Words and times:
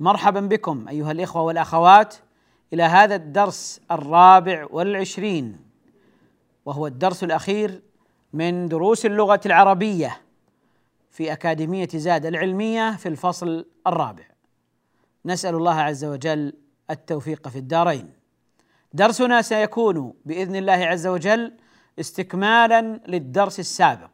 مرحبا 0.00 0.40
بكم 0.40 0.88
أيها 0.88 1.12
الإخوة 1.12 1.42
والأخوات 1.42 2.14
إلى 2.72 2.82
هذا 2.82 3.14
الدرس 3.14 3.80
الرابع 3.90 4.66
والعشرين 4.70 5.60
وهو 6.66 6.86
الدرس 6.86 7.24
الأخير 7.24 7.82
من 8.32 8.68
دروس 8.68 9.06
اللغة 9.06 9.40
العربية 9.46 10.20
في 11.10 11.32
أكاديمية 11.32 11.88
زاد 11.94 12.26
العلمية 12.26 12.96
في 12.96 13.08
الفصل 13.08 13.66
الرابع. 13.86 14.24
نسأل 15.26 15.54
الله 15.54 15.80
عز 15.80 16.04
وجل 16.04 16.52
التوفيق 16.90 17.48
في 17.48 17.58
الدارين. 17.58 18.12
درسنا 18.92 19.42
سيكون 19.42 20.14
بإذن 20.24 20.56
الله 20.56 20.72
عز 20.72 21.06
وجل 21.06 21.52
استكمالا 22.00 23.00
للدرس 23.08 23.60
السابق. 23.60 24.10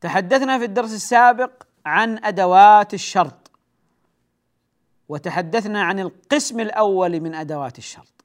تحدثنا 0.00 0.58
في 0.58 0.64
الدرس 0.64 0.94
السابق 0.94 1.62
عن 1.86 2.24
أدوات 2.24 2.94
الشرط. 2.94 3.47
وتحدثنا 5.08 5.82
عن 5.82 6.00
القسم 6.00 6.60
الأول 6.60 7.20
من 7.20 7.34
أدوات 7.34 7.78
الشرط. 7.78 8.24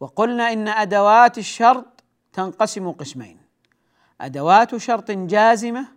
وقلنا 0.00 0.52
إن 0.52 0.68
أدوات 0.68 1.38
الشرط 1.38 2.04
تنقسم 2.32 2.90
قسمين. 2.90 3.38
أدوات 4.20 4.76
شرط 4.76 5.10
جازمة 5.10 5.88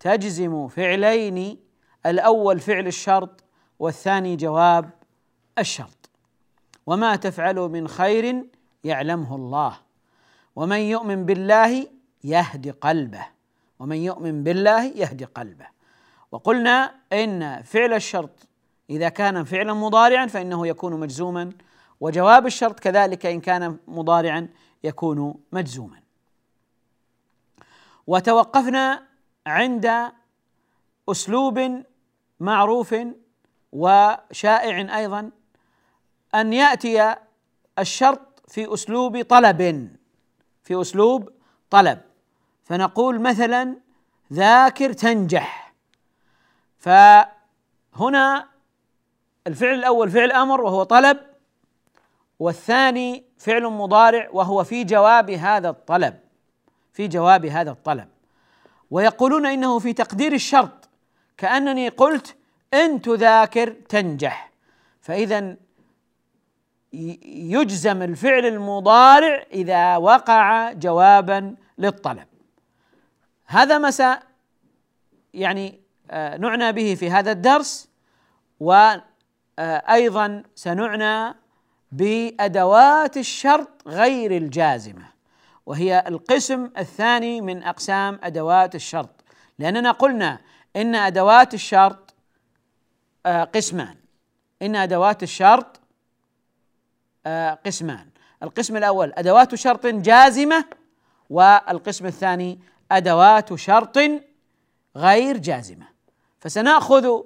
تجزم 0.00 0.68
فعلين 0.68 1.58
الأول 2.06 2.60
فعل 2.60 2.86
الشرط 2.86 3.44
والثاني 3.78 4.36
جواب 4.36 4.90
الشرط. 5.58 6.10
وما 6.86 7.16
تفعلوا 7.16 7.68
من 7.68 7.88
خير 7.88 8.44
يعلمه 8.84 9.36
الله. 9.36 9.76
ومن 10.56 10.78
يؤمن 10.78 11.26
بالله 11.26 11.86
يهد 12.24 12.70
قلبه. 12.70 13.26
ومن 13.78 13.96
يؤمن 13.96 14.44
بالله 14.44 14.84
يهدي 14.84 15.24
قلبه. 15.24 15.66
وقلنا 16.32 16.94
إن 17.12 17.62
فعل 17.62 17.92
الشرط 17.92 18.47
إذا 18.90 19.08
كان 19.08 19.44
فعلا 19.44 19.74
مضارعا 19.74 20.26
فإنه 20.26 20.66
يكون 20.66 21.00
مجزوما 21.00 21.52
وجواب 22.00 22.46
الشرط 22.46 22.80
كذلك 22.80 23.26
إن 23.26 23.40
كان 23.40 23.76
مضارعا 23.88 24.48
يكون 24.84 25.34
مجزوما. 25.52 26.00
وتوقفنا 28.06 29.02
عند 29.46 30.12
أسلوب 31.08 31.84
معروف 32.40 32.94
وشائع 33.72 34.98
أيضا 34.98 35.30
أن 36.34 36.52
يأتي 36.52 37.14
الشرط 37.78 38.42
في 38.48 38.74
أسلوب 38.74 39.22
طلب 39.22 39.90
في 40.62 40.80
أسلوب 40.80 41.30
طلب. 41.70 42.00
فنقول 42.64 43.20
مثلا 43.20 43.76
ذاكر 44.32 44.92
تنجح. 44.92 45.74
فهنا 46.78 48.48
الفعل 49.48 49.74
الأول 49.74 50.10
فعل 50.10 50.32
أمر 50.32 50.60
وهو 50.60 50.82
طلب 50.82 51.18
والثاني 52.38 53.24
فعل 53.38 53.62
مضارع 53.62 54.28
وهو 54.32 54.64
في 54.64 54.84
جواب 54.84 55.30
هذا 55.30 55.68
الطلب 55.68 56.18
في 56.92 57.08
جواب 57.08 57.46
هذا 57.46 57.70
الطلب. 57.70 58.08
ويقولون 58.90 59.46
إنه 59.46 59.78
في 59.78 59.92
تقدير 59.92 60.32
الشرط 60.32 60.88
كأنني 61.36 61.88
قلت 61.88 62.36
إن 62.74 63.02
تذاكر 63.02 63.70
تنجح. 63.88 64.52
فاذا 65.00 65.56
يجزم 66.92 68.02
الفعل 68.02 68.46
المضارع 68.46 69.44
إذا 69.52 69.96
وقع 69.96 70.72
جوابا 70.72 71.56
للطلب. 71.78 72.26
هذا 73.46 73.78
ما 73.78 73.90
س 73.90 74.02
يعني 75.34 75.80
نعنى 76.12 76.72
به 76.72 76.94
في 76.94 77.10
هذا 77.10 77.32
الدرس 77.32 77.88
وأيضا 79.58 80.42
سنعنى 80.54 81.36
بأدوات 81.92 83.16
الشرط 83.16 83.68
غير 83.86 84.36
الجازمة 84.36 85.04
وهي 85.66 86.04
القسم 86.06 86.70
الثاني 86.78 87.40
من 87.40 87.62
أقسام 87.62 88.20
أدوات 88.22 88.74
الشرط 88.74 89.24
لأننا 89.58 89.90
قلنا 89.90 90.40
إن 90.76 90.94
أدوات 90.94 91.54
الشرط 91.54 92.14
قسمان. 93.26 93.96
إن 94.62 94.76
أدوات 94.76 95.22
الشرط 95.22 95.80
قسمان. 97.66 98.08
القسم 98.42 98.76
الأول 98.76 99.12
أدوات 99.16 99.54
شرط 99.54 99.86
جازمة 99.86 100.64
والقسم 101.30 102.06
الثاني 102.06 102.60
أدوات 102.92 103.54
شرط 103.54 103.98
غير 104.96 105.36
جازمة. 105.36 105.86
فسنأخذ 106.40 107.22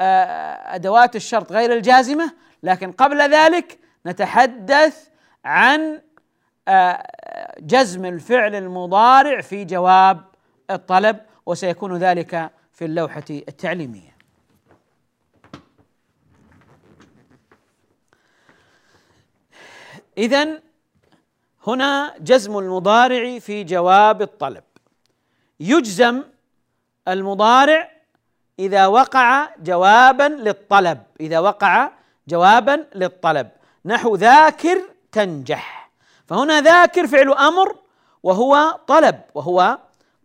أدوات 0.00 1.16
الشرط 1.16 1.52
غير 1.52 1.72
الجازمة. 1.72 2.34
لكن 2.62 2.92
قبل 2.92 3.34
ذلك 3.34 3.78
نتحدث 4.06 5.08
عن 5.44 6.02
جزم 7.58 8.04
الفعل 8.04 8.54
المضارع 8.54 9.40
في 9.40 9.64
جواب 9.64 10.24
الطلب 10.70 11.20
وسيكون 11.46 11.96
ذلك 11.96 12.50
في 12.72 12.84
اللوحة 12.84 13.24
التعليمية. 13.30 14.14
اذا 20.18 20.62
هنا 21.66 22.14
جزم 22.20 22.58
المضارع 22.58 23.38
في 23.38 23.64
جواب 23.64 24.22
الطلب. 24.22 24.64
يجزم 25.60 26.22
المضارع 27.08 27.93
إذا 28.58 28.86
وقع 28.86 29.48
جوابا 29.58 30.28
للطلب 30.28 31.02
إذا 31.20 31.38
وقع 31.38 31.90
جوابا 32.28 32.86
للطلب. 32.94 33.50
نحو 33.84 34.16
ذاكر 34.16 34.82
تنجح. 35.12 35.90
فهنا 36.26 36.60
ذاكر 36.60 37.06
فعل 37.06 37.32
أمر 37.32 37.76
وهو 38.22 38.78
طلب 38.86 39.20
وهو 39.34 39.78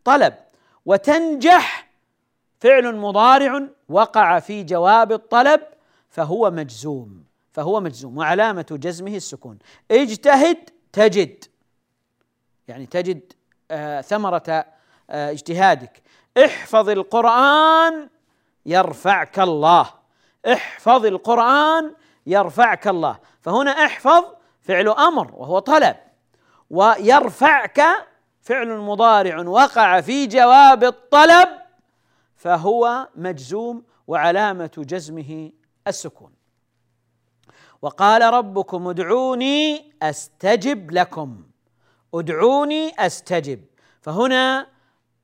طلب. 0.03 0.33
وتنجح 0.85 1.89
فعل 2.59 2.95
مضارع 2.95 3.67
وقع 3.89 4.39
في 4.39 4.63
جواب 4.63 5.11
الطلب 5.11 5.61
فهو 6.09 6.51
مجزوم 6.51 7.23
فهو 7.51 7.79
مجزوم 7.79 8.17
وعلامة 8.17 8.65
جزمه 8.71 9.15
السكون. 9.15 9.59
اجتهد 9.91 10.69
تجد 10.93 11.45
يعني 12.67 12.85
تجد 12.85 13.33
آه 13.71 14.01
ثمرة 14.01 14.65
آه 15.09 15.31
اجتهادك. 15.31 16.01
احفظ 16.45 16.89
القرآن 16.89 18.09
يرفعك 18.69 19.39
الله. 19.39 19.89
احفظ 20.53 21.05
القرآن 21.05 21.93
يرفعك 22.25 22.87
الله. 22.87 23.19
فهنا 23.41 23.71
احفظ 23.71 24.23
فعل 24.61 24.89
أمر 24.89 25.31
وهو 25.35 25.59
طلب. 25.59 25.95
ويرفعك 26.69 27.81
فعل 28.41 28.77
مضارع 28.77 29.39
وقع 29.39 30.01
في 30.01 30.27
جواب 30.27 30.83
الطلب 30.83 31.49
فهو 32.35 33.07
مجزوم 33.15 33.83
وعلامة 34.07 34.71
جزمه 34.77 35.51
السكون. 35.87 36.31
وقال 37.81 38.33
ربكم 38.33 38.87
ادعوني 38.87 39.93
أستجب 40.01 40.91
لكم. 40.91 41.43
ادعوني 42.13 42.91
أستجب. 42.99 43.65
فهنا 44.01 44.67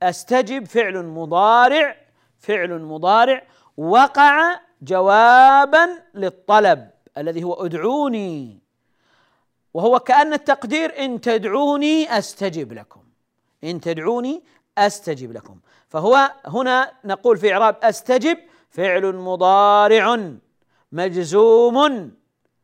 أستجب 0.02 0.66
فعل 0.66 1.04
مضارع 1.04 2.05
فعل 2.38 2.82
مضارع 2.82 3.42
وقع 3.76 4.60
جوابا 4.82 5.88
للطلب 6.14 6.90
الذي 7.18 7.44
هو 7.44 7.52
ادعوني. 7.54 8.60
وهو 9.74 9.98
كأن 9.98 10.32
التقدير 10.32 11.04
إن 11.04 11.20
تدعوني 11.20 12.18
أستجب 12.18 12.72
لكم. 12.72 13.02
إن 13.64 13.80
تدعوني 13.80 14.42
أستجب 14.78 15.32
لكم. 15.32 15.60
فهو 15.88 16.32
هنا 16.46 16.92
نقول 17.04 17.36
في 17.36 17.52
إعراب 17.52 17.76
أستجب 17.82 18.38
فعل 18.70 19.14
مضارع 19.16 20.30
مجزوم. 20.92 22.10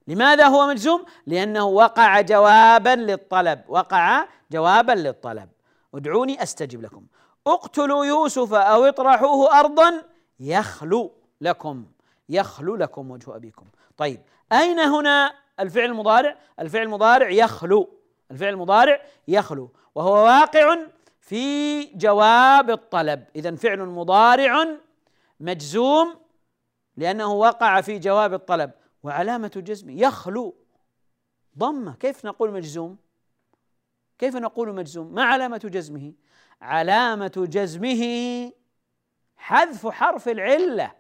لماذا 0.09 0.47
هو 0.47 0.67
مجزوم؟ 0.67 1.05
لأنه 1.27 1.65
وقع 1.65 2.21
جوابا 2.21 2.97
للطلب. 2.97 3.61
وقع 3.69 4.25
جوابا 4.53 4.93
للطلب. 4.93 5.49
ادعوني 5.95 6.43
أستجب 6.43 6.83
لكم. 6.83 7.07
اقتلوا 7.47 8.05
يوسف 8.05 8.55
أو 8.55 8.85
اطرحوه 8.85 9.61
أرضا 9.61 10.03
يخلو 10.41 11.13
لكم 11.41 11.87
يخلو 12.29 12.77
لكم 12.77 13.11
وجه 13.11 13.37
أبيكم. 13.37 13.67
طيب 13.97 14.21
أين 14.53 14.79
هنا 14.79 15.35
الفعل 15.61 15.85
المضارع؟ 15.85 16.39
الفعل 16.61 16.83
المضارع 16.83 17.31
يخلو 17.31 17.91
الفعل 18.31 18.53
المضارع 18.53 19.03
يخلو 19.29 19.71
وهو 19.95 20.15
واقع 20.15 20.77
في 21.21 21.85
جواب 21.85 22.71
الطلب. 22.71 23.25
اذا 23.37 23.57
فعل 23.57 23.79
مضارع 23.79 24.67
مجزوم 25.41 26.15
لأنه 26.97 27.33
وقع 27.33 27.81
في 27.81 27.99
جواب 27.99 28.35
الطلب. 28.35 28.71
وعلامة 29.03 29.53
جزمه 29.57 29.93
يخلو. 29.93 30.55
ضمة 31.59 31.95
كيف 31.95 32.25
نقول 32.25 32.53
مجزوم؟ 32.53 32.97
كيف 34.19 34.37
نقول 34.37 34.75
مجزوم؟ 34.75 35.15
ما 35.15 35.25
علامة 35.25 35.61
جزمه؟ 35.65 36.13
علامة 36.63 37.33
جزمه 37.37 38.03
حذف 39.37 39.87
حرف 39.87 40.29
العلة 40.29 40.93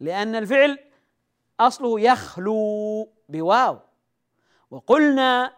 لأن 0.00 0.34
الفعل 0.36 0.78
أصله 1.60 2.00
يخلو 2.00 3.08
بواو. 3.28 3.78
وقلنا 4.70 5.52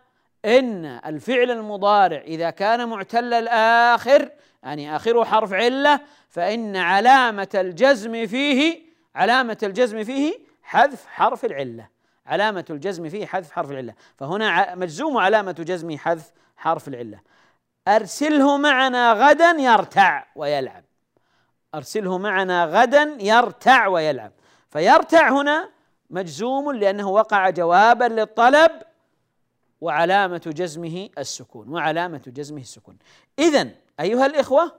إن 0.44 0.85
الفعل 0.85 1.50
المضارع 1.50 2.20
إذا 2.20 2.50
كان 2.50 2.88
معتل 2.88 3.35
الآخر 3.35 4.31
يعني 4.62 4.96
اخره 4.96 5.25
حرف 5.25 5.52
علة 5.52 6.00
فإن 6.29 6.76
علامة 6.76 7.49
الجزم 7.55 8.26
فيه 8.26 8.82
علامة 9.14 9.58
الجزم 9.62 10.05
فيه 10.05 10.38
حذف 10.62 11.06
حرف 11.06 11.44
العلة. 11.44 11.88
علامة 12.26 12.64
الجزم 12.70 13.08
فيه 13.08 13.26
حذف 13.26 13.52
حرف 13.52 13.70
العلة. 13.70 13.94
فهنا 14.17 14.75
مجزوم 14.75 15.19
علامة 15.19 15.52
جزمه 15.52 15.96
حذف 15.96 16.32
حرف 16.56 16.88
العلة. 16.88 17.20
أرسله 17.88 18.56
معنا 18.56 19.12
غدا 19.12 19.50
يرتع 19.50 20.25
ويلعب. 20.37 20.85
أرسله 21.75 22.19
معنا 22.19 22.64
غدا 22.64 23.17
يرتع 23.20 23.87
ويلعب. 23.87 24.32
فيرتع 24.70 25.31
هنا 25.32 25.70
مجزوم 26.11 26.73
لأنه 26.73 27.08
وقع 27.08 27.50
جوابا 27.50 28.05
للطلب 28.05 28.70
وعلامة 29.81 30.43
جزمه 30.46 31.08
السكون 31.19 31.69
وعلامة 31.69 32.23
جزمه 32.26 32.61
السكون. 32.61 32.99
إذا 33.38 33.69
أيها 34.00 34.26
الإخوة 34.26 34.73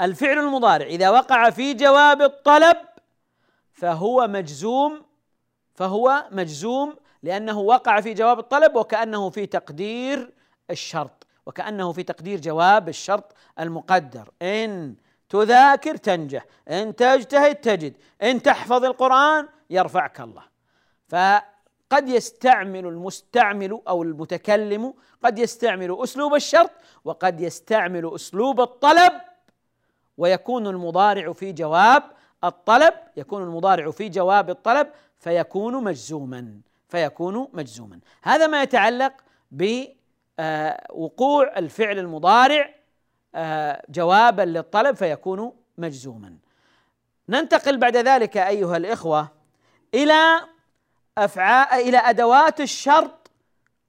الفعل 0.00 0.38
المضارع 0.38 0.86
إذا 0.86 1.10
وقع 1.10 1.50
في 1.50 1.74
جواب 1.74 2.22
الطلب 2.22 2.76
فهو 3.72 4.26
مجزوم 4.26 5.02
فهو 5.74 6.24
مجزوم 6.30 6.96
لأنه 7.22 7.58
وقع 7.58 8.00
في 8.00 8.14
جواب 8.14 8.38
الطلب 8.38 8.76
وكأنه 8.76 9.30
في 9.30 9.46
تقدير 9.46 10.32
الشرط. 10.70 11.23
وكأنه 11.46 11.92
في 11.92 12.02
تقدير 12.02 12.40
جواب 12.40 12.88
الشرط 12.88 13.34
المقدر. 13.60 14.30
إن 14.42 14.94
تذاكر 15.28 15.96
تنجح 15.96 16.44
إن 16.68 16.96
تجتهد 16.96 17.54
تجد 17.54 17.96
إن 18.22 18.42
تحفظ 18.42 18.84
القرآن 18.84 19.48
يرفعك 19.70 20.20
الله. 20.20 20.42
فقد 21.08 22.08
يستعمل 22.08 22.86
المستعمل 22.86 23.80
أو 23.88 24.02
المتكلم 24.02 24.94
قد 25.24 25.38
يستعمل 25.38 26.02
أسلوب 26.02 26.34
الشرط 26.34 26.70
وقد 27.04 27.40
يستعمل 27.40 28.14
أسلوب 28.14 28.60
الطلب 28.60 29.12
ويكون 30.18 30.66
المضارع 30.66 31.32
في 31.32 31.52
جواب 31.52 32.02
الطلب 32.44 32.94
يكون 33.16 33.42
المضارع 33.42 33.90
في 33.90 34.08
جواب 34.08 34.50
الطلب 34.50 34.88
فيكون 35.18 35.84
مجزوما 35.84 36.60
فيكون 36.88 37.48
مجزوما. 37.52 38.00
هذا 38.22 38.46
ما 38.46 38.62
يتعلق 38.62 39.12
بوقوع 40.38 41.58
الفعل 41.58 41.98
المضارع 41.98 42.74
آه، 43.34 43.82
جوابا 43.88 44.42
للطلب 44.42 44.96
فيكون 44.96 45.52
مجزوما. 45.78 46.36
ننتقل 47.28 47.76
بعد 47.76 47.96
ذلك 47.96 48.36
أيها 48.36 48.76
الإخوة 48.76 49.28
إلى 49.94 50.40
أفعال 51.18 51.80
إلى 51.80 51.98
أدوات 51.98 52.60
الشرط 52.60 53.30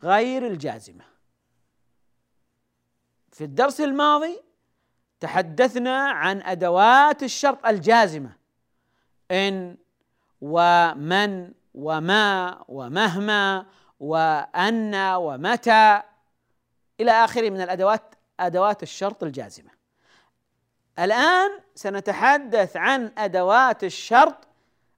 غير 0.03 0.47
الجازمة. 0.47 1.03
في 3.31 3.43
الدرس 3.43 3.81
الماضي 3.81 4.39
تحدثنا 5.19 6.09
عن 6.09 6.41
أدوات 6.41 7.23
الشرط 7.23 7.65
الجازمة. 7.65 8.35
إن 9.31 9.77
ومن 10.41 11.51
وما 11.73 12.63
ومهما 12.67 13.65
وأن 13.99 14.95
ومتى 14.95 16.01
إلى 16.99 17.11
آخره 17.11 17.49
من 17.49 17.61
الادوات 17.61 18.15
أدوات 18.39 18.83
الشرط 18.83 19.23
الجازمة. 19.23 19.69
الآن 20.99 21.51
سنتحدث 21.75 22.77
عن 22.77 23.11
أدوات 23.17 23.83
الشرط 23.83 24.47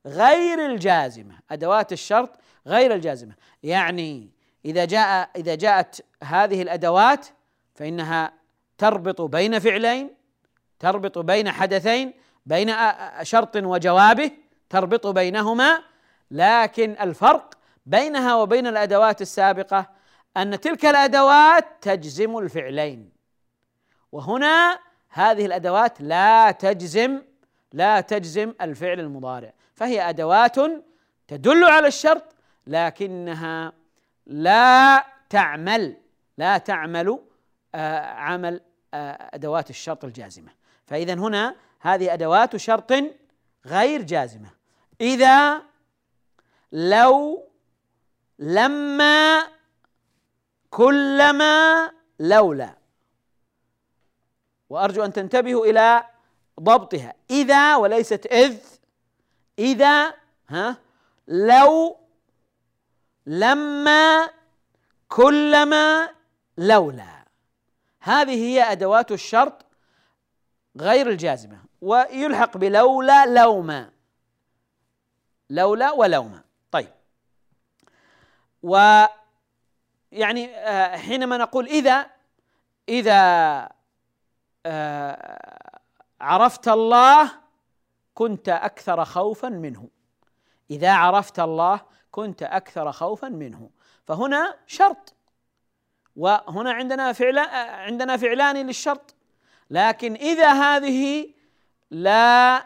غير 0.05 0.65
الجازمة. 0.65 1.39
أدوات 1.51 1.93
الشرط 1.93 2.39
غير 2.67 2.93
الجازمة. 2.93 3.33
يعني 3.63 4.29
إذا 4.65 4.85
جاء 4.85 5.29
إذا 5.35 5.55
جاءت 5.55 6.05
هذه 6.23 6.61
الأدوات 6.61 7.27
فإنها 7.75 8.33
تربط 8.77 9.21
بين 9.21 9.59
فعلين 9.59 10.09
تربط 10.79 11.17
بين 11.17 11.51
حدثين 11.51 12.13
بين 12.45 12.73
شرط 13.21 13.55
وجوابه 13.55 14.31
تربط 14.69 15.07
بينهما 15.07 15.83
لكن 16.31 16.95
الفرق 17.01 17.53
بينها 17.85 18.35
وبين 18.35 18.67
الأدوات 18.67 19.21
السابقة 19.21 19.89
أن 20.37 20.59
تلك 20.59 20.85
الأدوات 20.85 21.65
تجزم 21.81 22.37
الفعلين. 22.37 23.11
وهنا 24.11 24.79
هذه 25.09 25.45
الأدوات 25.45 26.01
لا 26.01 26.51
تجزم 26.51 27.21
لا 27.73 28.01
تجزم 28.01 28.53
الفعل 28.61 28.99
المضارع. 28.99 29.53
فهي 29.75 30.09
أدوات 30.09 30.55
تدل 31.27 31.63
على 31.63 31.87
الشرط 31.87 32.35
لكنها 32.67 33.73
لا 34.25 35.05
تعمل 35.29 35.97
لا 36.37 36.57
تعمل 36.57 37.19
آه، 37.75 37.99
عمل 37.99 38.61
آه، 38.93 39.29
أدوات 39.33 39.69
الشرط 39.69 40.05
الجازمة. 40.05 40.51
فاذا 40.85 41.13
هنا 41.13 41.55
هذه 41.79 42.13
أدوات 42.13 42.55
شرط 42.55 42.93
غير 43.65 44.01
جازمة. 44.01 44.49
إذا 45.01 45.61
لو 46.71 47.43
لما 48.39 49.56
كلما 50.69 51.91
لولا. 52.19 52.77
وأرجو 54.69 55.05
أن 55.05 55.13
تنتبهوا 55.13 55.65
إلى 55.65 56.03
ضبطها. 56.59 57.13
إذا 57.29 57.75
وليست 57.75 58.25
إذ 58.25 58.57
إذا 59.59 60.13
ها 60.49 60.77
لو 61.27 61.97
لما 63.25 64.29
كلما 65.07 66.09
لولا. 66.57 67.25
هذه 68.01 68.35
هي 68.35 68.71
أدوات 68.71 69.11
الشرط 69.11 69.65
غير 70.79 71.09
الجازمة. 71.09 71.59
ويلحق 71.81 72.57
بلولا 72.57 73.25
لوما. 73.25 73.91
لولا 75.49 75.91
ولوما. 75.91 76.43
طيب. 76.71 76.93
و 78.63 79.05
يعني 80.11 80.55
آه، 80.55 80.97
حينما 80.97 81.37
نقول 81.37 81.65
إذا 81.67 82.09
إذا 82.89 83.69
آه، 84.65 85.79
عرفت 86.21 86.67
الله 86.67 87.31
كنت 88.13 88.49
أكثر 88.49 89.05
خوفا 89.05 89.49
منه. 89.49 89.89
إذا 90.71 90.91
عرفت 90.91 91.39
الله 91.39 91.81
كنت 92.11 92.43
أكثر 92.43 92.91
خوفا 92.91 93.29
منه. 93.29 93.69
فهنا 94.07 94.55
شرط. 94.67 95.13
وهنا 96.15 96.71
عندنا 96.71 97.13
فعل 97.13 97.37
عندنا 97.69 98.17
فعلان 98.17 98.67
للشرط. 98.67 99.15
لكن 99.69 100.13
إذا 100.15 100.51
هذه 100.53 101.33
لا 101.91 102.65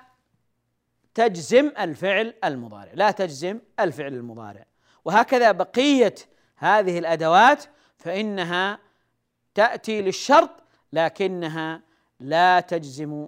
تجزم 1.13 1.71
الفعل 1.79 2.33
المضارع. 2.43 2.91
لا 2.93 3.11
تجزم 3.11 3.59
الفعل 3.79 4.13
المضارع. 4.13 4.65
وهكذا 5.05 5.51
بقية 5.51 6.15
هذه 6.61 6.99
الأدوات 6.99 7.63
فإنها 7.97 8.79
تأتي 9.55 10.01
للشرط 10.01 10.49
لكنها 10.93 11.81
لا 12.19 12.59
تجزم 12.59 13.27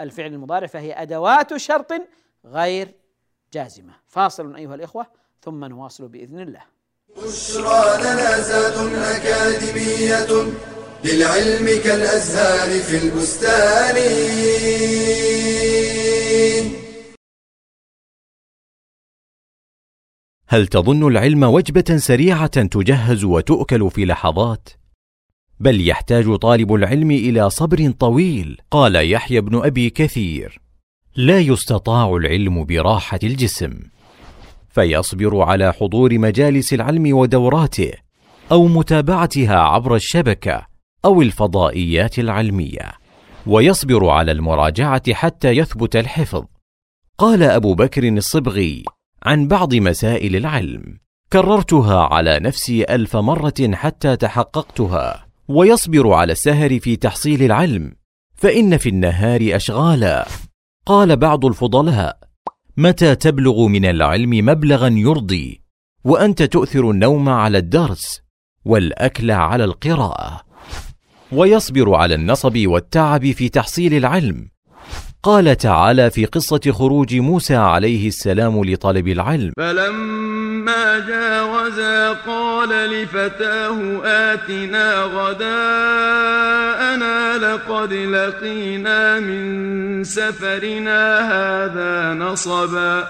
الفعل 0.00 0.32
المضارع 0.32 0.66
فهي 0.66 0.92
أدوات 0.92 1.56
شرط 1.56 1.92
غير 2.44 2.94
جازمة. 3.52 3.92
فاصل 4.08 4.56
أيها 4.56 4.74
الإخوة 4.74 5.06
ثم 5.42 5.64
نواصل 5.64 6.08
بإذن 6.08 6.40
الله. 6.40 6.62
بشرى 7.16 8.02
لنا 8.02 9.16
أكاديمية 9.16 10.52
للعلم 11.04 11.82
كالأزهار 11.84 12.80
في 12.80 12.96
البستان. 12.96 13.96
هل 20.54 20.66
تظن 20.66 21.06
العلم 21.06 21.42
وجبة 21.42 21.96
سريعة 21.96 22.46
تجهز 22.46 23.24
وتؤكل 23.24 23.90
في 23.90 24.04
لحظات؟ 24.04 24.68
بل 25.60 25.88
يحتاج 25.88 26.34
طالب 26.34 26.74
العلم 26.74 27.10
إلى 27.10 27.50
صبر 27.50 27.90
طويل 27.90 28.58
قال 28.70 29.12
يحيى 29.12 29.40
بن 29.40 29.64
أبي 29.64 29.90
كثير. 29.90 30.60
لا 31.16 31.40
يستطاع 31.40 32.16
العلم 32.16 32.64
براحة 32.64 33.18
الجسم. 33.24 33.80
فيصبر 34.70 35.42
على 35.42 35.72
حضور 35.72 36.18
مجالس 36.18 36.74
العلم 36.74 37.16
ودوراته 37.16 37.92
أو 38.52 38.66
متابعتها 38.68 39.56
عبر 39.56 39.94
الشبكة 39.94 40.66
أو 41.04 41.22
الفضائيات 41.22 42.18
العلمية. 42.18 42.92
ويصبر 43.46 44.08
على 44.08 44.32
المراجعة 44.32 45.12
حتى 45.12 45.48
يثبت 45.48 45.96
الحفظ. 45.96 46.44
قال 47.18 47.42
أبو 47.42 47.74
بكر 47.74 48.08
الصبغي 48.08 48.84
عن 49.26 49.48
بعض 49.48 49.74
مسائل 49.74 50.36
العلم. 50.36 50.98
كررتها 51.32 52.00
على 52.00 52.40
نفسي 52.40 52.84
ألف 52.84 53.16
مرة 53.16 53.70
حتى 53.72 54.16
تحققتها. 54.16 55.26
ويصبر 55.48 56.12
على 56.12 56.32
السهر 56.32 56.78
في 56.78 56.96
تحصيل 56.96 57.42
العلم. 57.42 57.92
فإن 58.34 58.76
في 58.76 58.88
النهار 58.88 59.40
أشغالا. 59.42 60.26
قال 60.86 61.16
بعض 61.16 61.44
الفضلاء 61.44 62.18
متى 62.76 63.14
تبلغ 63.14 63.66
من 63.66 63.84
العلم 63.84 64.30
مبلغا 64.30 64.88
يرضي؟ 64.88 65.60
وأنت 66.04 66.42
تؤثر 66.42 66.90
النوم 66.90 67.28
على 67.28 67.58
الدرس 67.58 68.20
والأكل 68.64 69.30
على 69.30 69.64
القراءة. 69.64 70.40
ويصبر 71.32 71.94
على 71.94 72.14
النصب 72.14 72.58
والتعب 72.66 73.30
في 73.30 73.48
تحصيل 73.48 73.94
العلم. 73.94 74.53
قال 75.24 75.56
تعالى 75.56 76.10
في 76.10 76.24
قصة 76.24 76.60
خروج 76.70 77.16
موسى 77.16 77.54
عليه 77.54 78.08
السلام 78.08 78.64
لطلب 78.64 79.08
العلم. 79.08 79.52
فلما 79.56 80.98
جاوزا 81.08 82.12
قال 82.12 82.68
لفتاه 82.90 84.00
آتنا 84.04 85.02
غداءنا 85.02 86.36
لقد 87.38 87.92
لقينا 87.92 89.20
من 89.20 90.04
سفرنا 90.04 91.18
هذا 91.32 92.14
نصبا. 92.14 93.08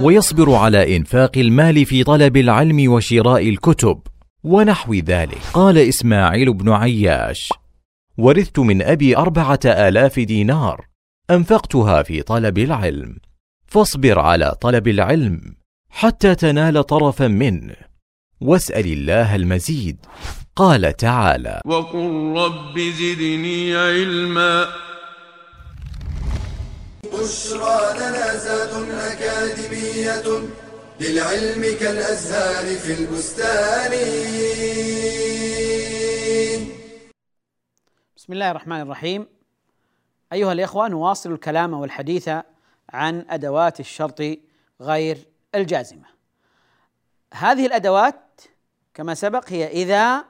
ويصبر 0.00 0.54
على 0.54 0.96
إنفاق 0.96 1.32
المال 1.36 1.84
في 1.84 2.04
طلب 2.04 2.36
العلم 2.36 2.92
وشراء 2.92 3.48
الكتب 3.48 4.00
ونحو 4.44 4.94
ذلك. 4.94 5.38
قال 5.54 5.78
إسماعيل 5.78 6.52
بن 6.52 6.72
عياش 6.72 7.48
ورثت 8.18 8.58
من 8.58 8.82
أبي 8.82 9.16
أربعة 9.16 9.60
آلاف 9.64 10.20
دينار. 10.20 10.89
أنفقتها 11.30 12.02
في 12.02 12.22
طلب 12.22 12.58
العلم. 12.58 13.16
فاصبر 13.66 14.18
على 14.18 14.54
طلب 14.60 14.88
العلم 14.88 15.56
حتى 15.90 16.34
تنال 16.34 16.86
طرفا 16.86 17.28
منه. 17.28 17.76
واسأل 18.40 18.86
الله 18.92 19.36
المزيد. 19.36 20.06
قال 20.56 20.96
تعالى 20.96 21.60
وقل 21.66 22.34
رب 22.36 22.78
زدني 22.78 23.76
علما. 23.76 24.66
بشرى 27.04 27.80
لنا 27.98 28.36
زاد 28.36 28.90
أكاديمية 28.90 30.48
للعلم 31.00 31.62
كالأزهار 31.80 32.76
في 32.76 32.92
البستان. 32.92 33.92
بسم 38.16 38.32
الله 38.32 38.50
الرحمن 38.50 38.80
الرحيم. 38.80 39.39
أيها 40.32 40.52
الإخوة 40.52 40.88
نواصل 40.88 41.32
الكلام 41.32 41.74
والحديث 41.74 42.30
عن 42.88 43.26
أدوات 43.30 43.80
الشرط 43.80 44.22
غير 44.80 45.28
الجازمة. 45.54 46.06
هذه 47.34 47.66
الأدوات 47.66 48.40
كما 48.94 49.14
سبق 49.14 49.52
هي 49.52 49.66
إذا 49.66 50.24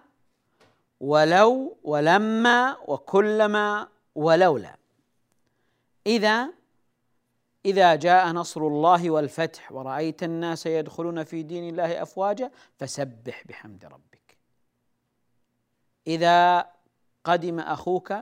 ولو 1.01 1.77
ولما 1.85 2.77
وكلما 2.87 3.89
ولولا. 4.15 4.77
إذا 6.07 6.49
إذا 7.65 7.95
جاء 7.95 8.29
نصر 8.29 8.61
الله 8.61 9.11
والفتح 9.11 9.73
ورأيت 9.73 10.23
الناس 10.23 10.67
يدخلون 10.67 11.25
في 11.25 11.43
دين 11.43 11.69
الله 11.69 12.03
أفواجا 12.03 12.51
فسبح 12.79 13.45
بحمد 13.47 13.85
ربك. 13.85 14.37
إذا 16.07 16.67
قدم 17.25 17.61
أخوك 17.61 18.15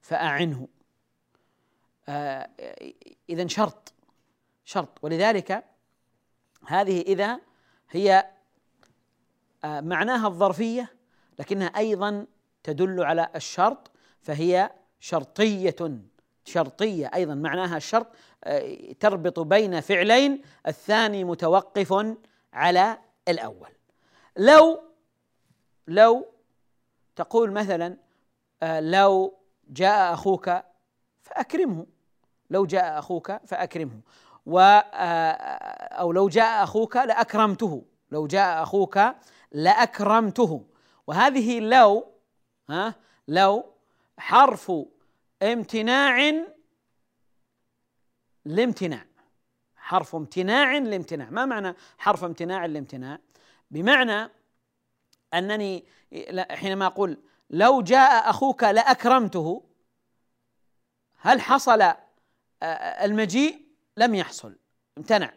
فأعنه. 0.00 0.68
آه، 2.08 2.48
اذا 3.28 3.46
شرط 3.46 3.92
شرط. 4.64 4.98
ولذلك 5.02 5.64
هذه 6.66 7.00
إذا 7.00 7.40
هي 7.90 8.30
آه، 9.64 9.80
معناها 9.80 10.26
الظرفية 10.26 10.92
لكنها 11.38 11.66
أيضا 11.66 12.26
تدل 12.62 13.02
على 13.02 13.28
الشرط 13.36 13.90
فهي 14.22 14.70
شرطية 15.00 15.76
شرطية. 16.44 17.10
أيضا 17.14 17.34
معناها 17.34 17.76
الشرط 17.76 18.06
آه، 18.44 18.92
تربط 19.00 19.40
بين 19.40 19.80
فعلين 19.80 20.42
الثاني 20.66 21.24
متوقف 21.24 22.16
على 22.52 22.98
الأول. 23.28 23.70
لو 24.36 24.82
لو 25.88 26.26
تقول 27.16 27.52
مثلا 27.52 27.96
لو 28.80 29.38
جاء 29.68 30.12
أخوك 30.12 30.50
فأكرمه. 31.22 31.86
لو 32.54 32.66
جاء 32.66 32.98
أخوك 32.98 33.32
فأكرمه. 33.32 34.00
و 34.46 34.58
أو 36.00 36.12
لو 36.12 36.28
جاء 36.28 36.64
أخوك 36.64 36.96
لأكرمته. 36.96 37.84
لو 38.10 38.26
جاء 38.26 38.62
أخوك 38.62 38.98
لأكرمته. 39.52 40.66
وهذه 41.06 41.60
لو 41.60 42.06
ها 42.70 42.94
لو 43.28 43.64
حرف 44.18 44.72
امتناع 45.42 46.44
لامتناع. 48.44 49.04
حرف 49.76 50.14
امتناع 50.14 50.78
لامتناع. 50.78 51.30
ما 51.30 51.44
معنى 51.44 51.74
حرف 51.98 52.24
امتناع 52.24 52.66
لامتناع؟ 52.66 53.18
بمعنى 53.70 54.30
أنني 55.34 55.84
حينما 56.50 56.86
أقول 56.86 57.18
لو 57.50 57.82
جاء 57.82 58.30
أخوك 58.30 58.64
لأكرمته 58.64 59.62
هل 61.24 61.40
حصل 61.40 61.82
آه، 61.82 61.86
آه، 61.86 62.03
المجيء 63.04 63.60
لم 63.96 64.14
يحصل. 64.14 64.56
امتنع. 64.98 65.32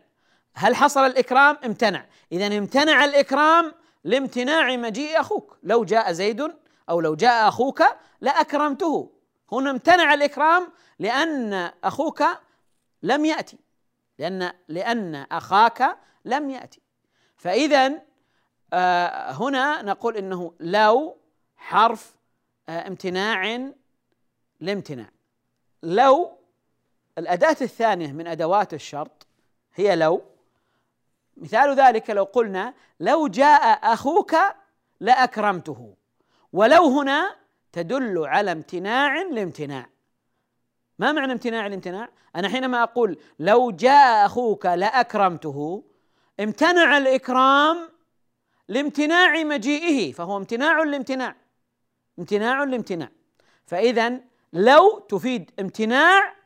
هل 0.54 0.76
حصل 0.76 1.06
الإكرام؟ 1.06 1.58
امتنع. 1.66 2.06
إذا 2.32 2.58
امتنع 2.58 3.06
الإكرام 3.06 3.74
لامتناع 4.04 4.76
مجيء 4.76 5.20
أخوك. 5.20 5.58
لو 5.64 5.84
جاء 5.84 6.12
زيد 6.12 6.54
أو 6.90 7.02
لو 7.02 7.16
جاء 7.16 7.48
أخوك 7.48 7.84
لأكرمته. 8.22 9.12
هنا 9.52 9.72
امتنع 9.72 10.14
الإكرام 10.14 10.72
لأن 11.00 11.72
أخوك 11.84 12.24
لم 13.04 13.26
يأتي. 13.26 13.58
لأن 14.20 14.52
لأن 14.68 15.16
أخاك 15.32 15.98
لم 16.26 16.50
يأتي. 16.50 16.82
فإذا 17.38 18.02
آه، 18.74 19.32
هنا 19.32 19.82
نقول 19.82 20.18
إنه 20.18 20.54
لو 20.60 21.18
حرف 21.58 22.16
امتناع 22.70 23.72
لامتناع. 24.60 25.10
لو 25.84 26.37
الأداة 27.18 27.58
الثانية 27.62 28.12
من 28.12 28.28
أدوات 28.28 28.74
الشرط 28.74 29.28
هي 29.76 29.96
لو 29.96 30.22
مثال 31.38 31.80
ذلك 31.80 32.10
لو 32.10 32.24
قلنا 32.24 32.74
لو 33.00 33.28
جاء 33.28 33.94
أخوك 33.94 34.36
لأكرمته 35.00 35.96
ولو 36.54 36.84
هنا 37.00 37.36
تدل 37.72 38.26
على 38.26 38.52
امتناع 38.52 39.22
لامتناع 39.22 39.90
ما 41.00 41.12
معنى 41.12 41.32
امتناع 41.32 41.68
الامتناع؟ 41.68 42.10
أنا 42.36 42.50
حينما 42.50 42.84
أقول 42.84 43.18
لو 43.40 43.72
جاء 43.72 44.26
أخوك 44.26 44.66
لأكرمته 44.66 45.84
امتنع 46.40 46.98
الإكرام 46.98 47.90
لامتناع 48.68 49.44
مجيئه 49.44 50.12
فهو 50.14 50.38
امتناع 50.38 50.84
لامتناع 50.84 51.36
امتناع 52.20 52.64
لامتناع 52.64 53.10
فإذا 53.66 54.20
لو 54.54 55.00
تفيد 55.00 55.52
امتناع 55.60 56.37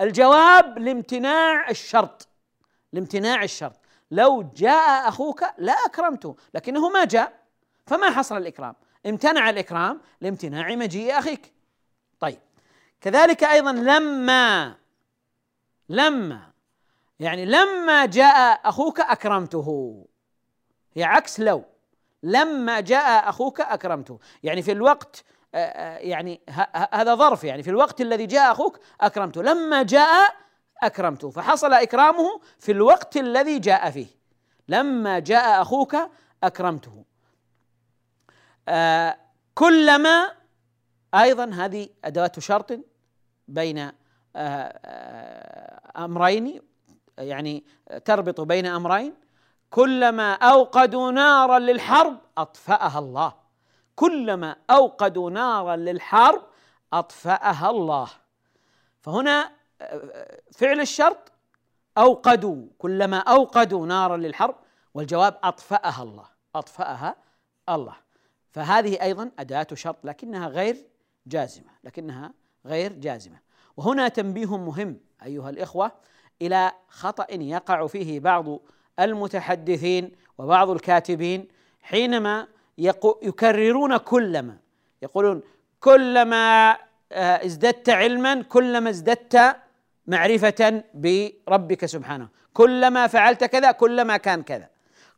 الجواب 0.00 0.78
لامتناع 0.78 1.70
الشرط. 1.70 2.28
لامتناع 2.92 3.42
الشرط. 3.42 3.80
لو 4.10 4.42
جاء 4.56 5.08
أخوك 5.08 5.44
لا 5.58 5.72
أكرمته 5.72 6.36
لكنه 6.54 6.88
ما 6.88 7.04
جاء 7.04 7.32
فما 7.86 8.10
حصل 8.10 8.36
الإكرام. 8.36 8.74
امتنع 9.06 9.50
الإكرام 9.50 10.00
لامتناع 10.20 10.74
مجيء 10.74 11.18
أخيك. 11.18 11.52
طيب. 12.20 12.38
كذلك 13.00 13.44
أيضا 13.44 13.72
لما 13.72 14.74
لما 15.88 16.50
يعني 17.20 17.44
لما 17.44 18.06
جاء 18.06 18.60
أخوك 18.68 19.00
أكرمته. 19.00 20.06
هي 20.94 21.04
عكس 21.04 21.40
لو. 21.40 21.64
لما 22.22 22.80
جاء 22.80 23.28
أخوك 23.28 23.60
أكرمته. 23.60 24.18
يعني 24.42 24.62
في 24.62 24.72
الوقت 24.72 25.24
يعني 25.54 26.40
هذا 26.92 27.14
ظرف 27.14 27.44
يعني 27.44 27.62
في 27.62 27.70
الوقت 27.70 28.00
الذي 28.00 28.26
جاء 28.26 28.52
أخوك 28.52 28.78
أكرمته 29.00 29.42
لما 29.42 29.82
جاء 29.82 30.34
أكرمته 30.82 31.30
فحصل 31.30 31.72
إكرامه 31.72 32.40
في 32.58 32.72
الوقت 32.72 33.16
الذي 33.16 33.58
جاء 33.58 33.90
فيه 33.90 34.06
لما 34.68 35.18
جاء 35.18 35.62
أخوك 35.62 35.96
أكرمته. 36.42 37.04
آه 38.68 39.16
كلما 39.54 40.32
أيضا 41.14 41.44
هذه 41.44 41.88
أدوات 42.04 42.38
شرط 42.38 42.80
بين 43.48 43.78
آه 43.78 43.92
آه 44.36 46.04
أمرين 46.04 46.60
يعني 47.18 47.64
تربط 48.04 48.40
بين 48.40 48.66
أمرين 48.66 49.14
كلما 49.70 50.32
أوقدوا 50.32 51.10
نارا 51.10 51.58
للحرب 51.58 52.18
أطفأها 52.38 52.98
الله. 52.98 53.43
كلما 53.96 54.56
أوقدوا 54.70 55.30
نارا 55.30 55.76
للحرب 55.76 56.42
أطفأها 56.92 57.70
الله. 57.70 58.08
فهنا 59.00 59.50
فعل 60.52 60.80
الشرط 60.80 61.32
أوقدوا 61.98 62.66
كلما 62.78 63.18
أوقدوا 63.18 63.86
نارا 63.86 64.16
للحرب 64.16 64.54
والجواب 64.94 65.38
أطفأها 65.44 66.02
الله 66.02 66.26
أطفأها 66.54 67.16
الله. 67.68 67.96
فهذه 68.50 69.02
أيضا 69.02 69.30
أداة 69.38 69.66
شرط 69.74 69.96
لكنها 70.04 70.48
غير 70.48 70.86
جازمة 71.26 71.70
لكنها 71.84 72.32
غير 72.66 72.92
جازمة. 72.92 73.38
وهنا 73.76 74.08
تنبيه 74.08 74.56
مهم 74.56 75.00
أيها 75.22 75.50
الإخوة 75.50 75.92
إلى 76.42 76.72
خطأ 76.88 77.26
يقع 77.30 77.86
فيه 77.86 78.20
بعض 78.20 78.58
المتحدثين 79.00 80.12
وبعض 80.38 80.70
الكاتبين 80.70 81.48
حينما 81.82 82.48
يكررون 83.22 83.96
كلما. 83.96 84.56
يقولون 85.02 85.42
كلما 85.80 86.76
آه، 87.12 87.46
ازددت 87.46 87.88
علما 87.88 88.42
كلما 88.42 88.90
ازددت 88.90 89.56
معرفة 90.06 90.84
بربك 90.94 91.86
سبحانه. 91.86 92.28
كلما 92.52 93.06
فعلت 93.06 93.44
كذا 93.44 93.72
كلما 93.72 94.16
كان 94.16 94.42
كذا. 94.42 94.68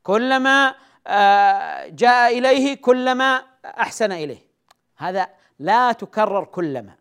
كلما 0.02 0.74
آه، 1.06 1.88
جاء 1.88 2.38
إليه 2.38 2.74
كلما 2.74 3.42
أحسن 3.64 4.12
إليه. 4.12 4.46
هذا 4.96 5.28
لا 5.58 5.92
تكرر 5.92 6.44
كلما. 6.44 6.94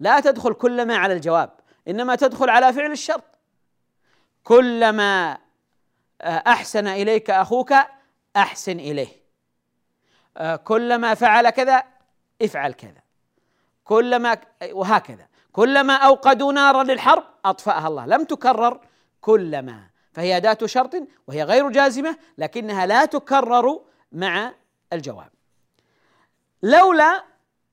لا 0.00 0.20
تدخل 0.20 0.54
كلما 0.54 0.96
على 0.96 1.14
الجواب 1.14 1.50
إنما 1.88 2.16
تدخل 2.16 2.50
على 2.50 2.72
فعل 2.72 2.92
الشرط. 2.92 3.24
كلما 4.44 5.38
آه، 6.20 6.42
أحسن 6.46 6.86
إليك 6.86 7.30
أخوك 7.30 7.74
أحسن 8.36 8.80
إليه. 8.80 9.21
كلما 10.64 11.14
فعل 11.14 11.50
كذا 11.50 11.84
افعل 12.42 12.72
كذا. 12.72 13.02
كلما 13.84 14.36
وهكذا. 14.72 15.26
كلما 15.52 15.94
أوقدوا 15.94 16.52
نارا 16.52 16.82
للحرب 16.82 17.24
أطفأها 17.44 17.88
الله. 17.88 18.06
لم 18.06 18.24
تكرر 18.24 18.80
كلما. 19.20 19.90
فهي 20.12 20.36
اداه 20.36 20.58
شرط 20.66 20.94
وهي 21.26 21.42
غير 21.42 21.70
جازمة 21.70 22.16
لكنها 22.38 22.86
لا 22.86 23.04
تكرر 23.04 23.80
مع 24.12 24.52
الجواب. 24.92 25.30
لولا 26.62 27.24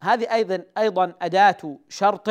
هذه 0.04 0.34
أيضا 0.34 0.64
أيضا 0.78 1.14
أداة 1.22 1.78
شرط 1.90 2.30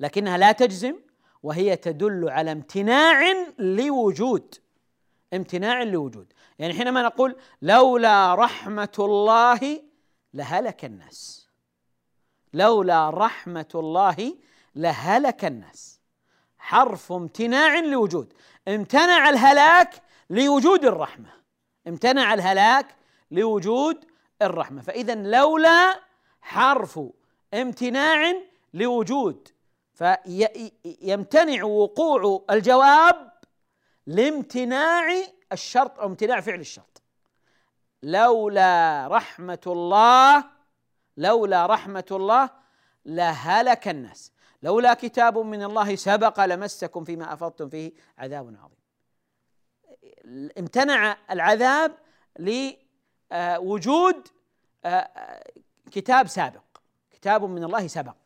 لكنها 0.00 0.38
لا 0.38 0.52
تجزم 0.52 0.96
وهي 1.42 1.76
تدل 1.76 2.28
على 2.28 2.52
امتناع 2.52 3.34
لوجود. 3.58 4.54
امتناع 5.34 5.82
لوجود. 5.82 6.32
يعني 6.58 6.74
حينما 6.74 7.02
نقول 7.02 7.36
لولا 7.62 8.34
رحمة 8.34 8.96
الله 8.98 9.82
لهلك 10.34 10.84
الناس. 10.84 11.48
لولا 12.54 13.10
رحمة 13.10 13.68
الله 13.74 14.36
لهلك 14.74 15.44
الناس. 15.44 16.00
حرف 16.58 17.12
امتناع 17.12 17.78
لوجود. 17.78 18.32
امتنع 18.68 19.28
الهلاك 19.28 20.02
لوجود 20.30 20.84
الرحمة. 20.84 21.30
امتنع 21.88 22.34
الهلاك 22.34 22.96
لوجود 23.30 24.04
الرحمة. 24.42 24.82
فإذا 24.82 25.14
لولا 25.14 26.00
حرف 26.40 27.00
امتناع 27.54 28.34
لوجود 28.74 29.48
فيمتنع 29.94 31.64
وقوع 31.64 32.44
الجواب 32.50 33.32
لامتناع 34.06 35.04
الشرط 35.52 35.98
أو 35.98 36.06
امتناع 36.06 36.40
فعل 36.40 36.60
الشرط. 36.60 37.02
لولا 38.02 39.08
رحمة 39.10 39.60
الله 39.66 40.44
لولا 41.16 41.66
رحمة 41.66 42.04
الله 42.10 42.50
لهلك 43.06 43.88
الناس. 43.88 44.32
لولا 44.62 44.94
كتاب 44.94 45.38
من 45.38 45.62
الله 45.62 45.96
سبق 45.96 46.44
لمسكم 46.44 47.04
فيما 47.04 47.32
أفضتم 47.32 47.68
فيه 47.68 47.92
عذاب 48.18 48.56
عظيم. 48.62 48.86
امتنع 50.58 51.16
العذاب 51.30 51.94
لوجود 52.38 54.28
آه، 54.84 54.88
آه، 54.88 55.52
كتاب 55.90 56.26
سابق. 56.26 56.62
كتاب 57.10 57.44
من 57.44 57.64
الله 57.64 57.86
سبق. 57.86 58.16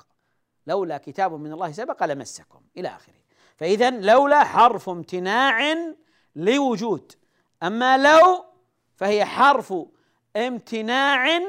لولا 0.67 0.99
كتاب 0.99 1.33
من 1.33 1.53
الله 1.53 1.73
سبق 1.73 2.05
لمسكم. 2.05 2.63
إلى 2.77 2.89
آخره. 2.89 3.15
فاذا 3.57 3.91
لولا 3.91 4.45
حرف 4.45 4.89
امتناع 4.89 5.61
لوجود. 6.37 7.13
أما 7.63 7.99
لو 7.99 8.45
فهي 8.97 9.25
حرف 9.25 9.75
امتناع 10.37 11.41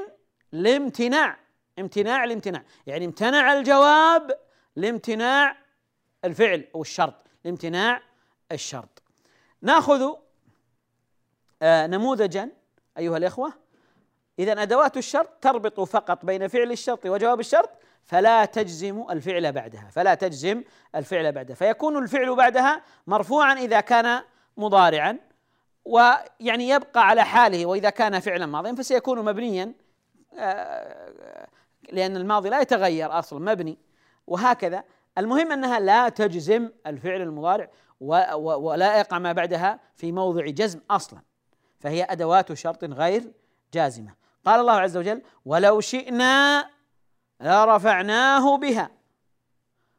لامتناع. 0.51 1.39
امتناع 1.79 2.25
لامتناع. 2.25 2.63
يعني 2.87 3.05
امتنع 3.05 3.53
الجواب 3.53 4.39
لامتناع 4.75 5.57
الفعل 6.25 6.67
أو 6.75 6.81
الشرط. 6.81 7.15
لامتناع 7.45 8.01
الشرط. 8.51 9.03
نأخذ 9.61 10.13
آه 11.61 11.87
نموذجا 11.87 12.49
أيها 12.97 13.17
الإخوة. 13.17 13.53
اذا 14.39 14.61
أدوات 14.61 14.97
الشرط 14.97 15.29
تربط 15.41 15.79
فقط 15.79 16.25
بين 16.25 16.47
فعل 16.47 16.71
الشرط 16.71 17.05
وجواب 17.05 17.39
الشرط 17.39 17.69
فلا 18.03 18.45
تجزم 18.45 19.05
الفعل 19.09 19.51
بعدها. 19.51 19.89
فلا 19.91 20.13
تجزم 20.13 20.63
الفعل 20.95 21.31
بعدها. 21.31 21.55
فيكون 21.55 22.03
الفعل 22.03 22.35
بعدها 22.35 22.83
مرفوعا 23.07 23.53
إذا 23.53 23.81
كان 23.81 24.23
مضارعا 24.61 25.17
ويعني 25.85 26.69
يبقى 26.69 27.07
على 27.07 27.23
حاله 27.23 27.65
وإذا 27.65 27.89
كان 27.89 28.19
فعلا 28.19 28.45
ماضيا 28.45 28.75
فسيكون 28.75 29.25
مبنيا 29.25 29.73
آه، 30.39 31.47
لأن 31.91 32.17
الماضي 32.17 32.49
لا 32.49 32.61
يتغير 32.61 33.19
أصلا 33.19 33.51
مبني. 33.51 33.77
وهكذا. 34.27 34.83
المهم 35.17 35.51
أنها 35.51 35.79
لا 35.79 36.09
تجزم 36.09 36.69
الفعل 36.87 37.21
المضارع 37.21 37.69
ولا 37.99 38.99
يقع 38.99 39.19
ما 39.19 39.31
بعدها 39.31 39.79
في 39.95 40.11
موضع 40.11 40.45
جزم 40.45 40.79
أصلا. 40.91 41.21
فهي 41.79 42.03
أدوات 42.03 42.53
شرط 42.53 42.83
غير 42.83 43.31
جازمة. 43.73 44.15
قال 44.45 44.59
الله 44.59 44.73
عز 44.73 44.97
وجل 44.97 45.21
ولو 45.45 45.79
شئنا 45.79 46.69
لرفعناه 47.41 48.57
بها 48.57 48.91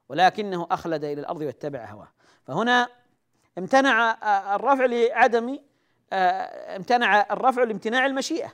ولكنه 0.09 0.67
أخلد 0.71 1.05
إلى 1.05 1.21
الأرض 1.21 1.41
واتبع 1.41 1.85
هواه. 1.85 2.09
فهنا 2.45 2.89
امتنع 3.59 4.11
الرفع 4.55 4.85
لعدم 4.85 5.59
امتنع 6.13 7.21
الرفع 7.33 7.63
لامتناع 7.63 8.07
المشيئة. 8.07 8.53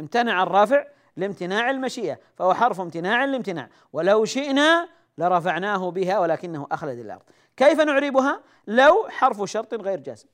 امتنع 0.00 0.42
الرفع 0.42 0.84
لامتناع 1.16 1.70
المشيئة 1.70 2.18
فهو 2.36 2.54
حرف 2.54 2.80
امتناع 2.80 3.24
لامتناع. 3.24 3.68
ولو 3.92 4.24
شئنا 4.24 4.88
لرفعناه 5.18 5.90
بها 5.90 6.18
ولكنه 6.18 6.66
أخلد 6.72 6.98
إلى 6.98 7.02
الأرض. 7.02 7.22
كيف 7.56 7.80
نعربها؟ 7.80 8.42
لو 8.66 9.08
حرف 9.08 9.50
شرط 9.50 9.74
غير 9.74 10.00
جازم. 10.00 10.28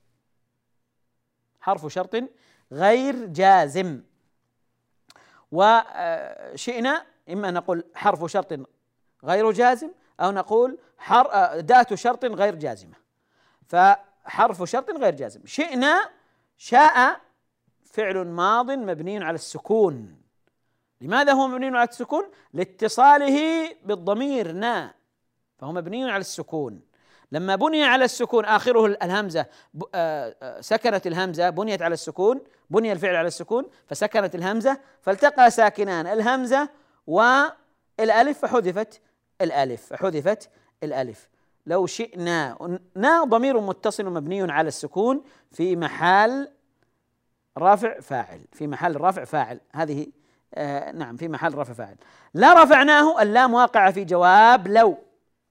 حرف 1.61 1.85
شرط 1.85 2.15
غير 2.71 3.25
جازم. 3.25 4.01
وشئنا 5.51 7.05
إما 7.29 7.51
نقول 7.51 7.83
حرف 7.95 8.31
شرط 8.31 8.59
غير 9.23 9.51
جازم 9.51 9.91
أو 10.19 10.31
نقول 10.31 10.77
ذات 11.55 11.93
شرط 11.93 12.25
غير 12.25 12.55
جازمة. 12.55 13.06
فحرف 13.67 14.63
شرط 14.63 14.89
غير 14.89 15.15
جازم. 15.15 15.45
شئنا 15.45 16.09
شاء 16.57 17.21
فعل 17.85 18.27
ماض 18.27 18.71
مبني 18.71 19.23
على 19.23 19.35
السكون. 19.35 20.21
لماذا 21.01 21.33
هو 21.33 21.47
مبني 21.47 21.77
على 21.77 21.89
السكون؟ 21.89 22.23
لاتصاله 22.53 23.69
بالضمير 23.83 24.51
نا 24.51 24.93
فهو 25.57 25.71
مبني 25.71 26.11
على 26.11 26.21
السكون. 26.21 26.81
لما 27.31 27.55
بني 27.55 27.83
على 27.83 28.05
السكون 28.05 28.45
آخره 28.45 28.85
الهمزة 28.85 29.45
آه، 29.95 30.35
آه، 30.41 30.61
سكنت 30.61 31.07
الهمزة 31.07 31.49
بنيت 31.49 31.81
على 31.81 31.93
السكون 31.93 32.41
بني 32.69 32.91
الفعل 32.91 33.15
على 33.15 33.27
السكون 33.27 33.65
فسكنت 33.87 34.35
الهمزة 34.35 34.79
فالتقى 35.01 35.51
ساكنان 35.51 36.07
الهمزة 36.07 36.69
والألف 37.07 38.39
فحذفت 38.39 39.01
الألف 39.41 39.85
فحذفت 39.85 40.49
الألف. 40.83 41.29
لو 41.67 41.85
شئنا. 41.85 42.57
نا 42.95 43.23
ضمير 43.23 43.59
متصل 43.59 44.05
مبني 44.05 44.51
على 44.51 44.67
السكون 44.67 45.23
في 45.51 45.75
محل 45.75 46.49
رافع 47.57 47.99
فاعل. 47.99 48.41
في 48.53 48.67
محل 48.67 48.95
رافع 48.95 49.23
فاعل. 49.23 49.59
هذه 49.75 50.07
آه 50.55 50.91
نعم 50.91 51.15
في 51.17 51.27
محل 51.27 51.53
رفع 51.53 51.73
فاعل. 51.73 51.95
لا 52.33 52.63
رفعناه 52.63 53.21
اللام 53.21 53.53
واقعة 53.53 53.91
في 53.91 54.05
جواب 54.05 54.67
لو. 54.67 54.97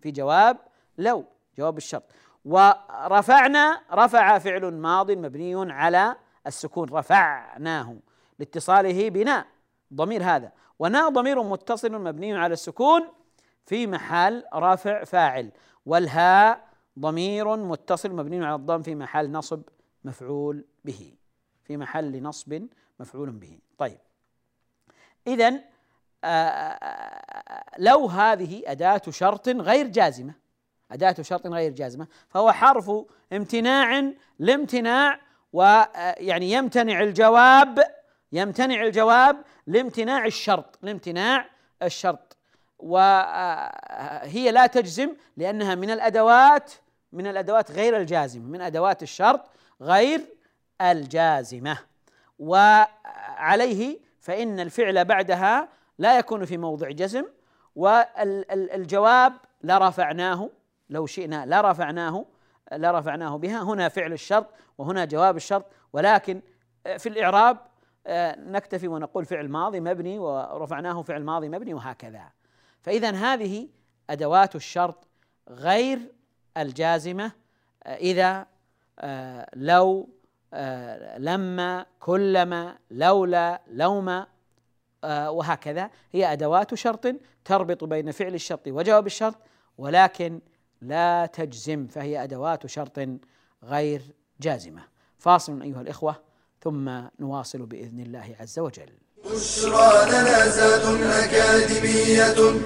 في 0.01 0.11
جواب 0.11 0.57
لو. 0.99 1.25
جواب 1.59 1.77
الشرط. 1.77 2.05
ورفعنا 2.45 3.81
رفع 3.93 4.39
فعل 4.39 4.75
ماض 4.75 5.11
مبني 5.11 5.73
على 5.73 6.17
السكون. 6.47 6.89
رفعناه. 6.89 7.97
لاتصاله 8.39 9.09
بنا. 9.09 9.45
ضمير 9.95 10.23
هذا. 10.23 10.53
ونا 10.79 11.09
ضمير 11.09 11.43
متصل 11.43 11.93
مبني 11.93 12.39
على 12.39 12.53
السكون 12.53 13.09
في 13.67 13.87
محل 13.87 14.45
رافع 14.55 15.05
فاعل. 15.05 15.51
والهاء 15.87 16.68
ضمير 16.99 17.57
متصل 17.57 18.11
مبني 18.11 18.46
على 18.46 18.55
الضم 18.55 18.83
في 18.83 18.94
محل 18.94 19.31
نصب 19.31 19.62
مفعول 20.05 20.64
به. 20.85 21.14
في 21.64 21.77
محل 21.77 22.22
نصب 22.22 22.66
مفعول 23.01 23.31
به. 23.31 23.59
طيب. 23.79 23.99
اذا 25.27 25.61
آه، 26.25 26.29
آه، 26.29 27.64
لو 27.79 28.07
هذه 28.07 28.62
أداة 28.66 29.03
شرط 29.11 29.49
غير 29.49 29.87
جازمة 29.87 30.35
أداة 30.90 31.16
شرط 31.22 31.46
غير 31.46 31.72
جازمة 31.72 32.07
فهو 32.29 32.53
حرف 32.53 32.90
امتناع 33.33 34.12
لامتناع 34.38 35.20
ويعني 35.53 36.53
يمتنع 36.53 37.03
الجواب 37.03 37.79
يمتنع 38.33 38.83
الجواب 38.83 39.37
لامتناع 39.66 40.27
الشرط 40.27 40.79
لامتناع 40.83 41.51
الشرط. 41.83 42.26
وهي 42.79 44.51
لا 44.51 44.67
تجزم 44.67 45.17
لأنها 45.37 45.75
من 45.75 45.91
الأدوات 45.91 46.73
من 47.12 47.27
الأدوات 47.27 47.71
غير 47.71 47.97
الجازمة 47.97 48.45
من 48.45 48.61
أدوات 48.61 49.03
الشرط 49.03 49.41
غير 49.81 50.21
الجازمة. 50.81 51.79
وعليه 52.39 53.99
فإن 54.21 54.61
الفعل 54.61 55.05
بعدها 55.05 55.69
لا 55.99 56.19
يكون 56.19 56.45
في 56.45 56.59
موضع 56.59 56.91
جزم 56.91 57.25
والجواب 57.77 59.33
لرفعناه 59.62 60.51
لو 60.91 61.07
شئنا 61.07 61.47
لرفعناه 61.47 62.25
لرفعناه 62.73 63.37
بها. 63.37 63.62
هنا 63.62 63.89
فعل 63.89 64.12
الشرط 64.12 64.47
وهنا 64.79 65.05
جواب 65.05 65.37
الشرط. 65.37 65.65
ولكن 65.93 66.41
في 66.99 67.09
الإعراب 67.09 67.59
آه، 68.09 68.37
نكتفي 68.39 68.89
ونقول 68.89 69.25
فعل 69.25 69.49
ماضي 69.49 69.81
مبني 69.81 70.19
ورفعناه 70.19 71.03
فعل 71.03 71.25
ماضي 71.25 71.49
مبني 71.49 71.75
وهكذا. 71.75 72.23
فإذا 72.87 73.11
هذه 73.11 73.68
أدوات 74.11 74.57
الشرط 74.57 75.09
غير 75.49 76.12
الجازمة 76.57 77.33
آه، 77.85 77.94
إذا 77.96 78.46
آه، 78.99 79.51
لو 79.55 80.09
لما 81.18 81.87
كلما 82.01 82.79
لولا 82.90 83.62
لوما 83.68 84.27
وهكذا. 85.05 85.90
هي 86.12 86.33
أدوات 86.33 86.75
شرط 86.75 87.07
تربط 87.44 87.85
بين 87.85 88.11
فعل 88.11 88.35
الشرط 88.35 88.68
وجواب 88.68 89.07
الشرط 89.07 89.37
ولكن 89.79 90.40
لا 90.83 91.27
تجزم 91.27 91.87
فهي 91.87 92.22
أدوات 92.22 92.66
شرط 92.66 93.01
غير 93.62 94.03
جازمة. 94.40 94.83
فاصل 95.18 95.62
أيها 95.62 95.81
الإخوة 95.81 96.22
ثم 96.61 97.03
نواصل 97.20 97.66
بإذن 97.66 98.01
الله 98.01 98.37
عز 98.40 98.59
وجل. 98.59 99.06
بشرى 99.31 100.51
زاد 100.51 101.03
أكاديمية 101.03 102.61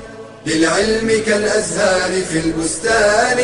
للعلم 0.46 1.09
كالأزهار 1.27 2.23
في 2.23 2.38
البستان. 2.46 3.38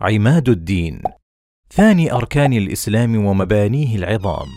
عماد 0.00 0.48
الدين 0.48 1.02
ثاني 1.74 2.12
أركان 2.12 2.52
الإسلام 2.52 3.24
ومبانيه 3.24 3.96
العظام. 3.96 4.48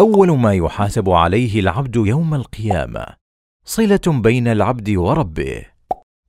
أول 0.00 0.38
ما 0.38 0.54
يحاسب 0.54 1.10
عليه 1.10 1.60
العبد 1.60 1.96
يوم 1.96 2.34
القيامة 2.34 3.06
صلة 3.64 4.20
بين 4.22 4.48
العبد 4.48 4.90
وربه. 4.90 5.75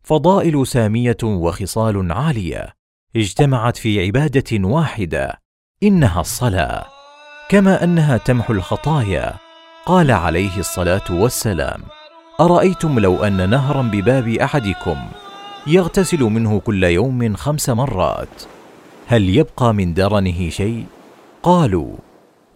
فضائل 0.08 0.68
سامية 0.68 1.18
وخصال 1.24 2.12
عالية 2.12 2.74
اجتمعت 3.16 3.78
في 3.78 4.06
عبادة 4.06 4.68
واحدة 4.68 5.42
إنها 5.84 6.22
الصلاة. 6.22 6.86
كما 7.50 7.84
أنها 7.84 8.18
تمحو 8.18 8.54
الخطايا. 8.54 9.34
قال 9.86 10.12
عليه 10.12 10.58
الصلاة 10.58 11.12
والسلام 11.12 11.82
أرأيتم 12.40 13.00
لو 13.00 13.24
أن 13.24 13.50
نهرا 13.50 13.82
بباب 13.82 14.28
أحدكم 14.28 14.98
يغتسل 15.68 16.24
منه 16.24 16.60
كل 16.60 16.84
يوم 16.84 17.36
خمس 17.36 17.70
مرات 17.70 18.44
هل 19.08 19.30
يبقى 19.30 19.74
من 19.74 19.94
درنه 19.94 20.50
شيء؟ 20.50 20.86
قالوا 21.44 21.96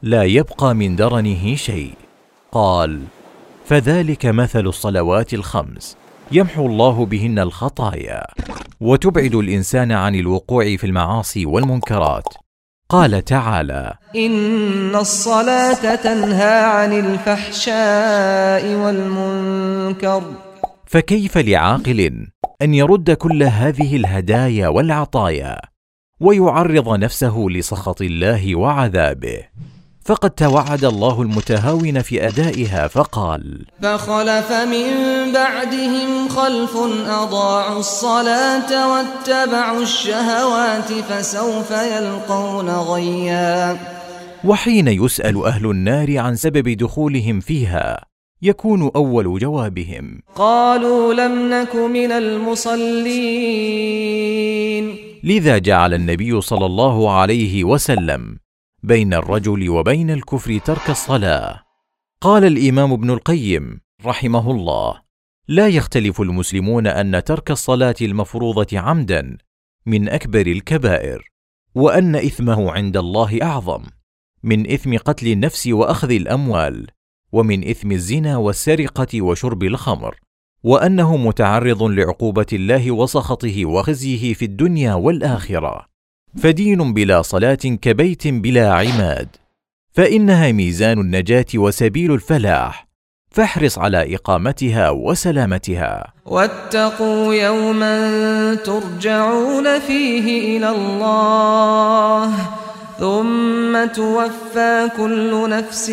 لا 0.01 0.23
يبقى 0.23 0.75
من 0.75 0.95
درنه 0.95 1.55
شيء. 1.55 1.93
قال 2.51 3.01
فذلك 3.65 4.25
مثل 4.25 4.67
الصلوات 4.67 5.33
الخمس. 5.33 6.00
يمحو 6.33 6.65
الله 6.65 7.05
بهن 7.05 7.39
الخطايا 7.39 8.23
وتبعد 8.81 9.35
الإنسان 9.35 9.91
عن 9.91 10.15
الوقوع 10.15 10.75
في 10.75 10.83
المعاصي 10.83 11.45
والمنكرات. 11.45 12.25
قال 12.89 13.25
تعالى 13.25 13.93
إن 14.15 14.95
الصلاة 14.95 15.95
تنهى 15.95 16.63
عن 16.63 16.93
الفحشاء 16.93 18.75
والمنكر. 18.75 20.23
فكيف 20.85 21.37
لعاقل 21.37 22.27
أن 22.61 22.73
يرد 22.73 23.11
كل 23.11 23.43
هذه 23.43 23.95
الهدايا 23.95 24.67
والعطايا 24.67 25.61
ويعرض 26.19 26.99
نفسه 26.99 27.45
لسخط 27.49 28.01
الله 28.01 28.55
وعذابه؟ 28.55 29.39
فقد 30.05 30.29
توعد 30.29 30.85
الله 30.85 31.21
المتهاون 31.21 32.01
في 32.01 32.27
أدائها 32.27 32.87
فقال 32.87 33.65
فخلف 33.81 34.51
من 34.51 34.87
بعدهم 35.33 36.29
خلف 36.29 36.77
أضاعوا 37.07 37.79
الصلاة 37.79 38.91
واتبعوا 38.91 39.81
الشهوات 39.81 40.91
فسوف 40.93 41.71
يلقون 41.71 42.69
غيا. 42.69 43.77
وحين 44.43 44.87
يسأل 44.87 45.45
أهل 45.45 45.65
النار 45.65 46.17
عن 46.17 46.35
سبب 46.35 46.69
دخولهم 46.69 47.39
فيها 47.39 48.05
يكون 48.41 48.91
أول 48.95 49.39
جوابهم 49.39 50.19
قالوا 50.35 51.13
لم 51.13 51.53
نك 51.53 51.75
من 51.75 52.11
المصلين. 52.11 53.51
لذا 55.23 55.57
جعل 55.57 55.93
النبي 55.93 56.41
صلى 56.41 56.65
الله 56.65 57.11
عليه 57.11 57.63
وسلم 57.63 58.37
بين 58.83 59.13
الرجل 59.13 59.69
وبين 59.69 60.11
الكفر 60.11 60.57
ترك 60.57 60.89
الصلاة. 60.89 61.63
قال 62.21 62.45
الإمام 62.45 62.93
ابن 62.93 63.09
القيم 63.09 63.81
رحمه 64.05 64.51
الله 64.51 65.01
لا 65.47 65.67
يختلف 65.67 66.21
المسلمون 66.21 66.87
أن 66.87 67.23
ترك 67.23 67.51
الصلاة 67.51 67.95
المفروضة 68.01 68.79
عمدا 68.79 69.37
من 69.85 70.09
أكبر 70.09 70.47
الكبائر 70.47 71.31
وأن 71.75 72.15
إثمه 72.15 72.71
عند 72.71 72.97
الله 72.97 73.39
أعظم 73.43 73.83
من 74.43 74.71
إثم 74.71 74.97
قتل 74.97 75.27
النفس 75.27 75.67
وأخذ 75.67 76.11
الأموال 76.11 76.87
ومن 77.31 77.69
إثم 77.69 77.91
الزنا 77.91 78.37
والسرقة 78.37 79.21
وشرب 79.21 79.63
الخمر 79.63 80.15
وأنه 80.63 81.17
متعرض 81.17 81.83
لعقوبة 81.83 82.45
الله 82.53 82.91
وسخطه 82.91 83.65
وخزيه 83.65 84.33
في 84.33 84.45
الدنيا 84.45 84.93
والآخرة. 84.93 85.90
فدين 86.37 86.93
بلا 86.93 87.21
صلاة 87.21 87.55
كبيت 87.55 88.27
بلا 88.27 88.73
عماد. 88.73 89.27
فإنها 89.93 90.51
ميزان 90.51 90.99
النجاة 90.99 91.45
وسبيل 91.55 92.13
الفلاح. 92.13 92.87
فاحرص 93.31 93.79
على 93.79 94.15
إقامتها 94.15 94.89
وسلامتها. 94.89 96.13
واتقوا 96.25 97.33
يوما 97.33 98.55
ترجعون 98.55 99.79
فيه 99.79 100.57
إلى 100.57 100.69
الله. 100.69 102.33
ثم 102.99 103.85
توفى 103.85 104.89
كل 104.97 105.49
نفس 105.49 105.89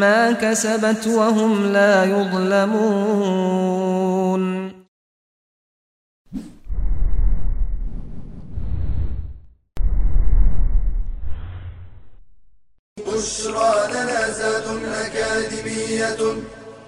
ما 0.00 0.32
كسبت 0.32 1.06
وهم 1.06 1.72
لا 1.72 2.04
يظلمون. 2.04 3.60
بشرى 13.20 13.92
لنا 13.92 14.32
زاد 14.32 14.84
أكاديمية 14.84 16.42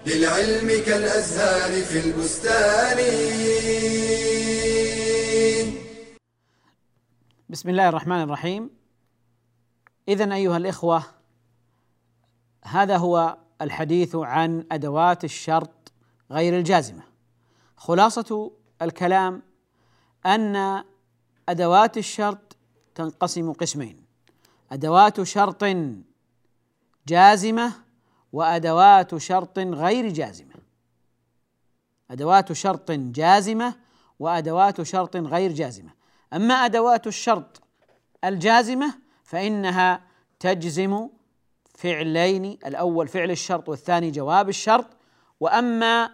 للعلم 0.06 0.68
كالأزهار 0.86 1.82
في 1.82 1.98
البستان. 2.06 2.98
بسم 7.48 7.68
الله 7.68 7.88
الرحمن 7.88 8.22
الرحيم. 8.22 8.70
اذا 10.08 10.34
أيها 10.34 10.56
الإخوة 10.56 11.02
هذا 12.64 12.96
هو 12.96 13.36
الحديث 13.62 14.16
عن 14.16 14.66
أدوات 14.72 15.24
الشرط 15.24 15.92
غير 16.30 16.58
الجازمة. 16.58 17.02
خلاصة 17.76 18.52
الكلام 18.82 19.42
أن 20.26 20.84
أدوات 21.48 21.98
الشرط 21.98 22.56
تنقسم 22.94 23.52
قسمين. 23.52 24.04
أدوات 24.72 25.22
شرط 25.22 25.64
جازمة 27.08 27.72
وأدوات 28.32 29.16
شرط 29.16 29.58
غير 29.58 30.08
جازمة. 30.08 30.54
أدوات 32.10 32.52
شرط 32.52 32.90
جازمة 32.90 33.74
وأدوات 34.18 34.82
شرط 34.82 35.16
غير 35.16 35.52
جازمة. 35.52 35.90
أما 36.32 36.54
أدوات 36.54 37.06
الشرط 37.06 37.62
الجازمة 38.24 38.94
فإنها 39.24 40.00
تجزم 40.40 41.08
فعلين 41.74 42.44
الأول 42.44 43.08
فعل 43.08 43.30
الشرط 43.30 43.68
والثاني 43.68 44.10
جواب 44.10 44.48
الشرط. 44.48 44.86
وأما 45.40 46.10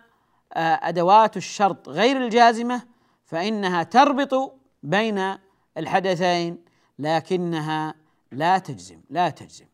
آه، 0.52 0.80
أدوات 0.82 1.36
الشرط 1.36 1.88
غير 1.88 2.24
الجازمة 2.24 2.82
فإنها 3.24 3.82
تربط 3.82 4.54
بين 4.82 5.36
الحدثين 5.76 6.64
لكنها 6.98 7.94
لا 8.32 8.58
تجزم 8.58 9.00
لا 9.10 9.30
تجزم. 9.30 9.66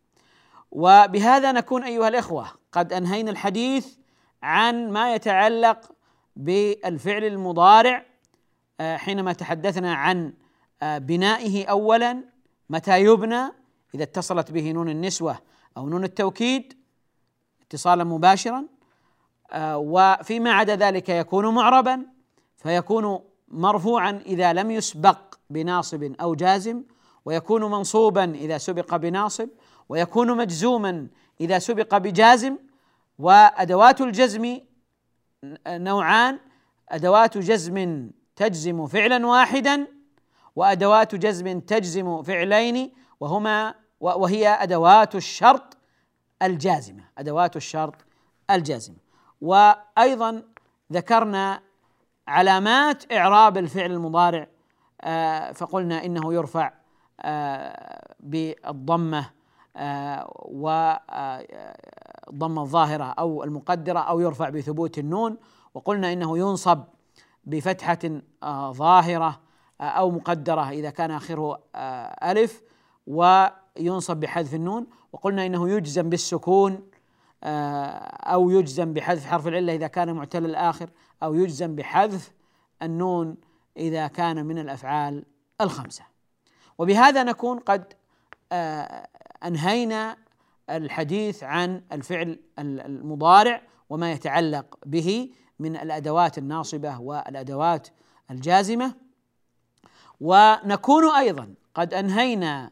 وبهذا 0.74 1.52
نكون 1.52 1.84
أيها 1.84 2.08
الإخوة. 2.08 2.46
قد 2.72 2.92
أنهينا 2.92 3.30
الحديث 3.30 3.94
عن 4.42 4.90
ما 4.90 5.14
يتعلق 5.14 5.92
بالفعل 6.36 7.24
المضارع 7.24 8.06
آه، 8.80 8.96
حينما 8.96 9.32
تحدثنا 9.32 9.94
عن 9.94 10.32
آه، 10.82 10.98
بنائه 10.98 11.66
اولا 11.66 12.24
متى 12.70 13.00
يبنى 13.00 13.52
إذا 13.94 14.02
اتصلت 14.02 14.50
به 14.50 14.72
نون 14.72 14.88
النسوة 14.88 15.38
أو 15.76 15.88
نون 15.88 16.04
التوكيد 16.04 16.74
اتصالا 17.62 18.04
مباشرا 18.04 18.66
آه، 19.52 19.78
وفيما 19.78 20.52
عدا 20.52 20.76
ذلك 20.76 21.08
يكون 21.08 21.54
معربا 21.54 22.06
فيكون 22.56 23.20
مرفوعا 23.48 24.22
إذا 24.26 24.52
لم 24.52 24.70
يسبق 24.70 25.34
بناصب 25.50 26.14
أو 26.20 26.34
جازم 26.34 26.82
ويكون 27.24 27.64
منصوبا 27.64 28.24
إذا 28.24 28.58
سبق 28.58 28.96
بناصب 28.96 29.48
ويكون 29.88 30.36
مجزوما 30.36 31.08
إذا 31.40 31.58
سبق 31.58 31.96
بجازم 31.96 32.58
وأدوات 33.18 34.00
الجزم 34.00 34.60
نوعان. 35.68 36.38
أدوات 36.88 37.38
جزم 37.38 38.10
تجزم 38.36 38.86
فعلا 38.86 39.26
واحدا 39.26 39.86
وأدوات 40.56 41.14
جزم 41.14 41.60
تجزم 41.60 42.22
فعلين 42.22 42.92
وهما 43.20 43.74
وهي 44.00 44.48
أدوات 44.48 45.14
الشرط 45.14 45.76
الجازمة 46.42 47.04
أدوات 47.18 47.56
الشرط 47.56 47.94
الجازمة. 48.50 48.96
وأيضا 49.40 50.42
ذكرنا 50.92 51.60
علامات 52.28 53.12
إعراب 53.12 53.58
الفعل 53.58 53.92
المضارع 53.92 54.46
آه، 55.00 55.52
فقلنا 55.52 56.04
إنه 56.04 56.34
يرفع 56.34 56.72
آه، 57.20 58.14
بالضمة 58.20 59.30
والضمه 60.44 61.52
الظاهرة 62.62 63.04
أو 63.04 63.44
المقدرة 63.44 63.98
أو 63.98 64.20
يرفع 64.20 64.48
بثبوت 64.48 64.98
النون 64.98 65.36
وقلنا 65.74 66.12
إنه 66.12 66.38
ينصب 66.38 66.84
بفتحة 67.44 67.98
آه، 68.42 68.72
ظاهرة 68.72 69.40
أو 69.80 70.10
مقدرة 70.10 70.70
إذا 70.70 70.90
كان 70.90 71.10
آخره 71.10 71.58
ألف 72.22 72.62
وينصب 73.06 74.16
بحذف 74.16 74.54
النون 74.54 74.86
وقلنا 75.12 75.46
إنه 75.46 75.68
يجزم 75.68 76.08
بالسكون 76.08 76.80
أو 77.44 78.50
يجزم 78.50 78.92
بحذف 78.92 79.26
حرف 79.26 79.48
العلة 79.48 79.74
إذا 79.74 79.86
كان 79.86 80.12
معتل 80.12 80.44
الآخر 80.44 80.90
أو 81.22 81.34
يجزم 81.34 81.76
بحذف 81.76 82.32
النون 82.82 83.36
إذا 83.76 84.06
كان 84.06 84.46
من 84.46 84.58
الأفعال 84.58 85.24
الخمسة. 85.60 86.04
وبهذا 86.78 87.22
نكون 87.22 87.58
قد 87.58 87.92
آه، 88.52 89.08
أنهينا 89.46 90.16
الحديث 90.70 91.42
عن 91.42 91.82
الفعل 91.92 92.38
المضارع 92.58 93.62
وما 93.90 94.12
يتعلق 94.12 94.78
به 94.86 95.30
من 95.58 95.76
الأدوات 95.76 96.38
الناصبة 96.38 97.00
والأدوات 97.00 97.88
الجازمة. 98.30 98.94
ونكون 100.20 101.14
أيضا 101.14 101.54
قد 101.74 101.94
أنهينا 101.94 102.70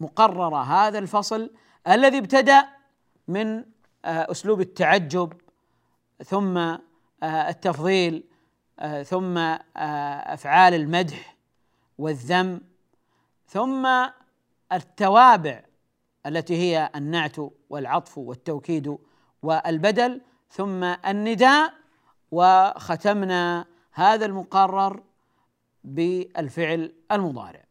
مقرر 0.00 0.56
هذا 0.56 0.98
الفصل 0.98 1.50
الذي 1.88 2.18
ابتدأ 2.18 2.68
من 3.28 3.64
آه، 4.04 4.30
أسلوب 4.30 4.60
التعجب 4.60 5.32
ثم 6.24 6.58
آه، 6.58 6.78
التفضيل 7.22 8.24
ثم 9.04 9.38
أفعال 9.76 10.74
المدح 10.74 11.36
والذم 11.98 12.60
ثم 13.46 13.86
التوابع 14.72 15.62
التي 16.26 16.56
هي 16.56 16.90
النعت 16.96 17.36
والعطف 17.70 18.18
والتوكيد 18.18 18.98
والبدل 19.42 20.20
ثم 20.50 20.84
النداء. 20.84 21.72
وختمنا 22.30 23.66
هذا 23.92 24.26
المقرر 24.26 25.02
بالفعل 25.84 26.92
المضارع. 27.12 27.64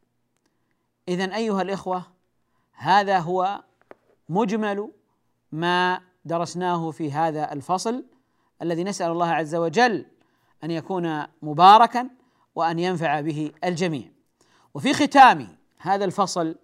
اذا 1.08 1.36
أيها 1.36 1.62
الإخوة 1.62 2.04
هذا 2.74 3.20
هو 3.20 3.64
مجمل 4.30 4.92
ما 5.52 6.02
درسناه 6.26 6.92
في 6.92 7.12
هذا 7.12 7.52
الفصل 7.52 8.06
الذي 8.62 8.84
نسأل 8.84 9.12
الله 9.12 9.28
عز 9.28 9.56
وجل 9.56 10.06
أن 10.64 10.72
يكون 10.72 11.24
مباركا 11.42 12.10
وأن 12.56 12.80
ينفع 12.80 13.22
به 13.22 13.52
الجميع. 13.64 14.12
وفي 14.74 14.94
ختام 14.94 15.58
هذا 15.78 16.06
الفصل 16.06 16.56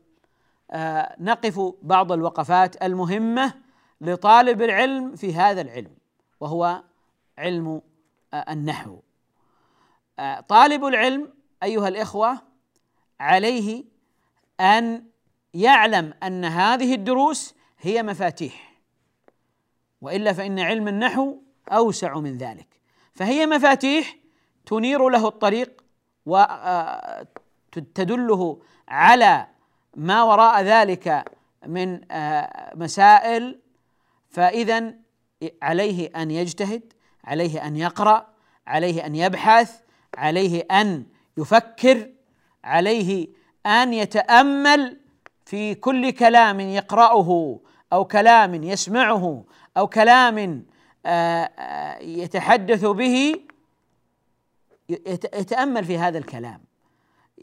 نقف 1.20 1.74
بعض 1.82 2.12
الوقفات 2.12 2.84
المهمة 2.84 3.54
لطالب 4.02 4.62
العلم 4.62 5.16
في 5.16 5.34
هذا 5.34 5.62
العلم 5.62 5.96
وهو 6.40 6.84
علم 7.38 7.82
آه 8.34 8.52
النحو. 8.52 9.00
آه 10.20 10.40
طالب 10.40 10.86
العلم 10.86 11.34
أيها 11.64 11.88
الإخوة 11.88 12.42
عليه 13.20 13.84
أن 14.60 15.06
يعلم 15.54 16.14
أن 16.24 16.46
هذه 16.46 16.96
الدروس 16.96 17.56
هي 17.80 18.04
مفاتيح 18.04 18.82
وإلا 20.02 20.34
فإن 20.34 20.60
علم 20.60 20.88
النحو 20.88 21.38
أوسع 21.72 22.20
من 22.20 22.38
ذلك. 22.38 22.68
فهي 23.14 23.46
مفاتيح 23.46 24.18
تنير 24.66 25.10
له 25.10 25.28
الطريق 25.28 25.84
وتدله 26.26 27.22
آه، 28.44 28.58
على 28.88 29.48
ما 29.96 30.24
وراء 30.24 30.64
ذلك 30.64 31.26
من 31.68 32.12
آه، 32.12 32.74
مسائل 32.76 33.60
فإذا 34.30 34.94
عليه 35.62 36.10
أن 36.16 36.32
يجتهد 36.32 36.94
عليه 37.24 37.68
أن 37.68 37.76
يقرأ 37.76 38.28
عليه 38.68 39.06
أن 39.06 39.16
يبحث 39.16 39.80
عليه 40.18 40.62
أن 40.72 41.06
يفكر 41.38 42.10
عليه 42.64 43.28
أن 43.66 43.94
يتأمل 43.94 45.00
في 45.46 45.76
كل 45.76 46.12
كلام 46.12 46.60
يقرأه 46.60 47.60
أو 47.94 48.06
كلام 48.06 48.64
يسمعه 48.64 49.44
أو 49.78 49.88
كلام 49.88 50.66
آه، 51.06 51.44
آه، 51.44 51.98
يتحدث 52.00 52.86
به 52.86 53.36
يتأمل 54.90 55.86
في 55.86 55.98
هذا 55.98 56.18
الكلام. 56.18 56.71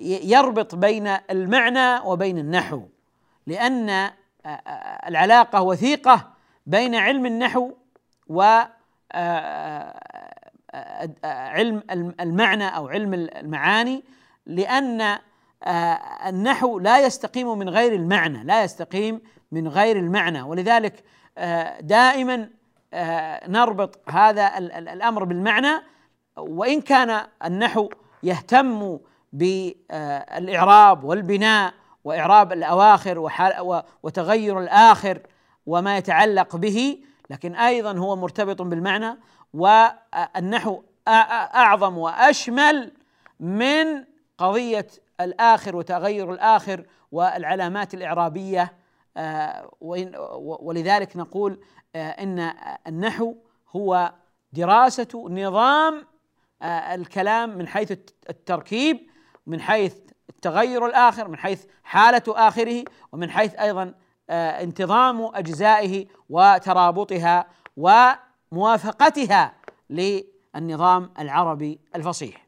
يربط 0.00 0.74
بين 0.74 1.06
المعنى 1.30 2.00
وبين 2.04 2.38
النحو. 2.38 2.82
لأن 3.46 3.90
آه، 3.90 4.10
العلاقة 5.08 5.62
وثيقة 5.62 6.32
بين 6.66 6.94
علم 6.94 7.26
النحو 7.26 7.72
و 8.26 8.60
علم 11.24 11.82
المعنى 12.20 12.76
أو 12.76 12.88
علم 12.88 13.14
المعاني. 13.14 14.04
لأن 14.46 15.18
النحو 16.26 16.78
لا 16.78 17.06
يستقيم 17.06 17.58
من 17.58 17.68
غير 17.68 17.94
المعنى 17.94 18.44
لا 18.44 18.64
يستقيم 18.64 19.20
من 19.52 19.68
غير 19.68 19.96
المعنى. 19.96 20.42
ولذلك 20.42 21.04
دائما 21.80 22.50
نربط 23.48 24.10
هذا 24.10 24.58
الأمر 24.58 25.24
بالمعنى. 25.24 25.82
وإن 26.36 26.80
كان 26.80 27.26
النحو 27.44 27.88
يهتم 28.22 28.98
بالإعراب 29.32 31.04
والبناء 31.04 31.74
وإعراب 32.04 32.52
الأواخر 32.52 33.30
وتغير 34.02 34.60
الآخر 34.60 35.20
وما 35.66 35.96
يتعلق 35.96 36.56
به 36.56 36.98
لكن 37.30 37.54
أيضا 37.54 37.98
هو 37.98 38.16
مرتبط 38.16 38.62
بالمعنى 38.62 39.18
والنحو 39.54 40.82
أعظم 41.08 41.98
وأشمل 41.98 42.92
من 43.40 44.04
قضية 44.38 44.86
الآخر 45.20 45.76
وتغير 45.76 46.32
الآخر 46.32 46.84
والعلامات 47.12 47.94
الإعرابية. 47.94 48.72
آه، 49.16 49.70
ولذلك 50.40 51.16
نقول 51.16 51.60
آه، 51.96 52.10
إن 52.10 52.52
النحو 52.86 53.34
هو 53.76 54.12
دراسة 54.52 55.28
نظام 55.30 56.06
الكلام 56.62 57.58
من 57.58 57.68
حيث 57.68 57.92
التركيب 58.30 59.10
من 59.48 59.60
حيث 59.60 59.96
التغير 60.30 60.86
الآخر 60.86 61.28
من 61.28 61.38
حيث 61.38 61.64
حالة 61.84 62.22
آخره 62.28 62.84
ومن 63.12 63.30
حيث 63.30 63.54
أيضا 63.54 63.94
انتظام 64.30 65.30
أجزائه 65.34 66.06
وترابطها 66.30 67.46
وموافقتها 67.76 69.54
للنظام 69.90 71.12
العربي 71.18 71.80
الفصيح. 71.94 72.46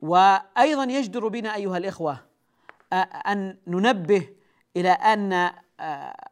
وأيضا 0.00 0.84
يجدر 0.84 1.28
بنا 1.28 1.54
أيها 1.54 1.76
الإخوة 1.76 2.18
أن 3.26 3.58
ننبه 3.66 4.28
إلى 4.76 4.90
أن 4.90 5.50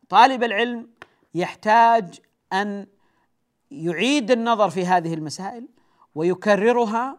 طالب 0.09 0.43
العلم 0.43 0.91
يحتاج 1.35 2.21
أن 2.53 2.87
يعيد 3.71 4.31
النظر 4.31 4.71
في 4.71 4.87
هذه 4.87 5.15
المسائل 5.15 5.69
ويكررها 6.15 7.19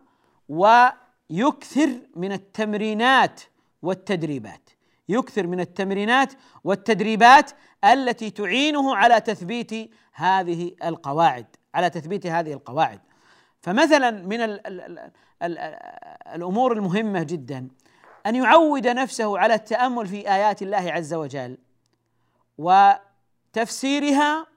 ويكثر 1.30 1.90
من 2.16 2.32
التمرينات 2.32 3.42
والتدريبات. 3.82 4.70
يكثر 5.10 5.48
من 5.48 5.60
التمرينات 5.60 6.34
والتدريبات 6.63 7.52
التي 7.84 8.30
تعينه 8.30 8.96
على 8.96 9.22
تثبيت 9.22 9.92
هذه 10.13 10.72
القواعد 10.84 11.46
على 11.74 11.90
تثبيت 11.90 12.28
هذه 12.28 12.54
القواعد. 12.54 13.00
فمثلا 13.62 14.12
من 14.12 14.42
ال 14.42 14.68
ال 14.68 14.82
ال 14.82 15.12
ال 15.44 15.58
الأمور 16.36 16.74
المهمة 16.74 17.24
جدا 17.24 17.68
أن 18.26 18.36
يعود 18.36 18.88
نفسه 18.88 19.40
على 19.40 19.54
التأمل 19.54 20.08
في 20.08 20.34
آيات 20.34 20.62
الله 20.62 20.92
عز 20.92 21.13
وجل 21.13 21.58
وتفسيرها 22.58 24.48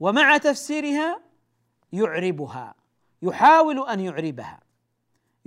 ومع 0.00 0.36
تفسيرها 0.36 1.20
يعربها 1.92 2.74
يحاول 3.22 3.88
أن 3.88 4.00
يعربها. 4.00 4.67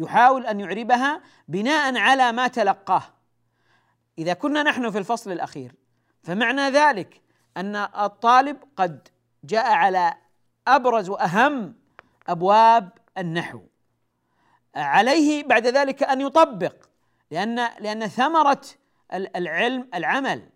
يحاول 0.02 0.46
أن 0.46 0.60
يعربها 0.60 1.22
بناء 1.48 1.98
على 1.98 2.32
ما 2.32 2.48
تلقاه. 2.48 3.04
إذا 4.18 4.34
كنا 4.34 4.64
نحن 4.64 4.92
في 4.92 4.98
الفصل 4.98 5.32
الأخير 5.32 5.76
فمعنى 6.24 6.62
ذلك 6.62 7.22
أن 7.58 7.76
الطالب 7.76 8.58
قد 8.78 9.08
جاء 9.44 9.72
على 9.72 10.14
أبرز 10.68 11.10
وأهم 11.10 11.76
أبواب 12.28 12.90
النحو. 13.18 13.62
عليه 14.76 15.44
بعد 15.44 15.68
ذلك 15.68 16.04
أن 16.04 16.22
يطبق 16.22 16.76
لأن 17.32 17.56
لأن 17.80 18.08
ثمرة 18.08 18.62
العلم 19.14 19.90
العمل 19.94 20.50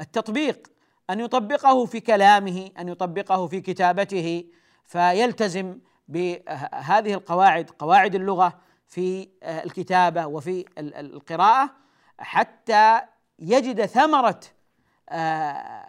التطبيق 0.00 0.72
أن 1.10 1.20
يطبقه 1.20 1.84
في 1.84 2.00
كلامه 2.00 2.70
أن 2.78 2.88
يطبقه 2.88 3.46
في 3.46 3.60
كتابته 3.60 4.44
فيلتزم 4.84 5.78
بهذه 6.08 7.14
القواعد 7.14 7.70
قواعد 7.70 8.14
اللغة 8.14 8.60
في 8.92 9.28
الكتابة 9.42 10.26
وفي 10.26 10.64
القراءة 10.78 11.70
حتى 12.18 13.00
يجد 13.38 13.86
ثمرة 13.86 14.40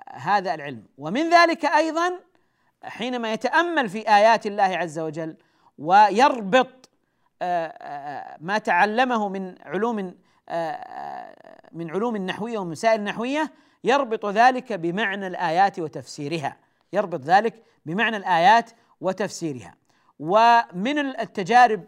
هذا 0.10 0.54
العلم. 0.54 0.84
ومن 0.98 1.30
ذلك 1.30 1.66
أيضا 1.66 2.20
حينما 2.84 3.34
يتأمل 3.34 3.90
في 3.90 4.10
آيات 4.10 4.48
الله 4.48 4.64
عز 4.64 5.00
وجل 5.00 5.36
ويربط 5.78 6.90
آه، 7.42 7.68
آه، 7.68 8.38
ما 8.42 8.58
تعلمه 8.58 9.30
من 9.30 9.56
علوم 9.62 10.16
آه، 10.50 11.36
من 11.72 11.92
علوم 11.92 12.16
النحوية 12.16 12.58
ومسائل 12.58 13.00
النحوية 13.00 13.52
يربط 13.84 14.26
ذلك 14.26 14.74
بمعنى 14.74 15.28
الآيات 15.28 15.80
وتفسيرها. 15.80 16.58
يربط 16.94 17.22
ذلك 17.22 17.64
بمعنى 17.86 18.18
الآيات 18.18 18.72
وتفسيرها. 19.02 19.76
ومن 20.20 21.00
التجارب 21.00 21.86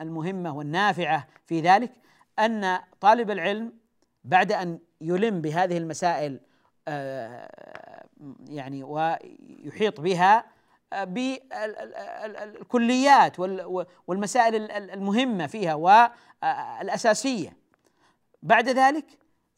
المهمة 0.00 0.56
والنافعة 0.56 1.26
في 1.46 1.60
ذلك 1.60 1.92
أن 2.38 2.78
طالب 3.00 3.30
العلم 3.30 3.72
بعد 4.24 4.52
أن 4.52 4.78
يلم 5.00 5.40
بهذه 5.40 5.78
المسائل 5.78 6.40
يعني 8.48 8.84
ويحيط 8.84 10.00
بها 10.00 10.44
بالكليات 12.12 13.40
والمسائل 14.06 14.70
المهمة 14.70 15.46
فيها 15.46 15.74
والاساسيه 15.74 17.56
بعد 18.42 18.68
ذلك 18.68 19.04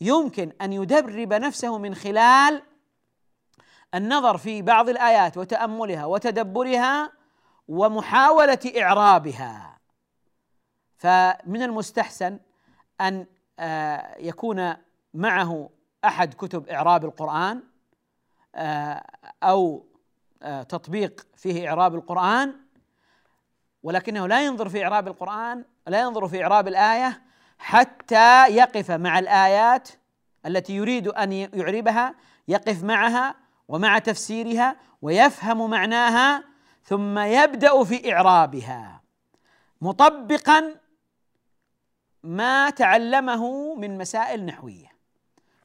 يمكن 0.00 0.52
أن 0.62 0.72
يدرب 0.72 1.32
نفسه 1.32 1.78
من 1.78 1.94
خلال 1.94 2.62
النظر 3.94 4.38
في 4.38 4.62
بعض 4.62 4.88
الآيات 4.88 5.36
وتأملها 5.36 6.04
وتدبرها 6.06 7.21
ومحاولة 7.68 8.72
إعرابها. 8.80 9.78
فمن 10.98 11.62
المستحسن 11.62 12.38
أن 13.00 13.26
آه، 13.58 14.16
يكون 14.18 14.74
معه 15.14 15.70
أحد 16.04 16.34
كتب 16.34 16.68
إعراب 16.68 17.04
القرآن 17.04 17.62
آه، 18.54 19.04
أو 19.42 19.86
آه، 20.42 20.62
تطبيق 20.62 21.26
فيه 21.36 21.68
إعراب 21.68 21.94
القرآن 21.94 22.54
ولكنه 23.82 24.26
لا 24.26 24.46
ينظر 24.46 24.68
في 24.68 24.84
إعراب 24.84 25.08
القرآن 25.08 25.64
لا 25.86 26.00
ينظر 26.00 26.28
في 26.28 26.42
إعراب 26.42 26.68
الآية 26.68 27.22
حتى 27.58 28.46
يقف 28.48 28.90
مع 28.90 29.18
الآيات 29.18 29.88
التي 30.46 30.76
يريد 30.76 31.08
أن 31.08 31.32
يعربها 31.32 32.14
يقف 32.48 32.84
معها 32.84 33.34
ومع 33.68 33.98
تفسيرها 33.98 34.76
ويفهم 35.02 35.70
معناها 35.70 36.44
ثم 36.84 37.18
يبدأ 37.18 37.84
في 37.84 38.12
إعرابها 38.12 39.02
مطبقا 39.80 40.74
ما 42.22 42.70
تعلمه 42.70 43.74
من 43.74 43.98
مسائل 43.98 44.44
نحوية. 44.44 44.92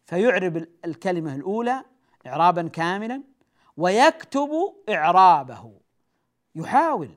فيعرب 0.05 0.67
الكلمة 0.85 1.35
الأولى 1.35 1.83
اعرابا 2.27 2.67
كاملا 2.67 3.23
ويكتب 3.77 4.49
إعرابه. 4.89 5.73
يحاول 6.55 7.09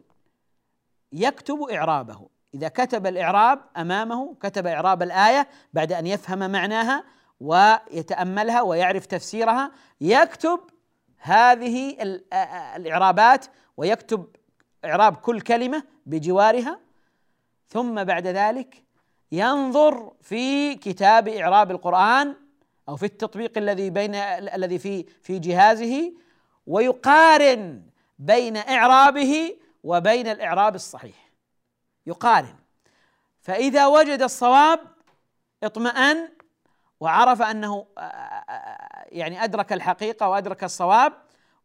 يكتب 1.13 1.63
إعرابه. 1.63 2.29
إذا 2.55 2.69
كتب 2.69 3.07
الإعراب 3.07 3.61
أمامه 3.77 4.35
كتب 4.35 4.67
إعراب 4.67 5.03
الآية 5.03 5.49
بعد 5.73 5.93
أن 5.93 6.07
يفهم 6.07 6.51
معناها 6.51 7.05
ويتأملها 7.41 8.63
ويعرف 8.63 9.07
تفسيرها 9.07 9.73
يكتب 10.01 10.61
هذه 11.21 11.97
الإعرابات 12.77 13.47
ويكتب 13.77 14.27
إعراب 14.85 15.17
كل 15.17 15.41
كلمة 15.41 15.83
بجوارها 16.07 16.81
ثم 17.69 18.05
بعد 18.05 18.27
ذلك 18.27 18.85
ينظر 19.33 20.13
في 20.23 20.75
كتاب 20.75 21.29
إعراب 21.29 21.71
القرآن 21.71 22.35
أو 22.89 22.97
في 22.97 23.07
التطبيق 23.07 23.59
الذي 23.59 23.91
بين 23.91 24.15
الذي 24.15 24.79
في 24.79 25.05
في 25.23 25.39
جهازه 25.39 26.13
ويقارن 26.67 27.83
بين 28.19 28.57
إعرابه 28.57 29.57
وبين 29.85 30.27
الإعراب 30.27 30.75
الصحيح. 30.75 31.31
يقارن. 32.07 32.55
فإذا 33.41 33.87
وجد 33.87 34.23
الصواب 34.23 34.81
اطمأن 35.63 36.29
وعرف 37.01 37.43
أنه 37.43 37.87
آه، 37.99 38.01
آه، 38.01 39.07
يعني 39.09 39.45
أدرك 39.45 39.73
الحقيقة 39.73 40.29
وأدرك 40.29 40.65
الصواب 40.65 41.13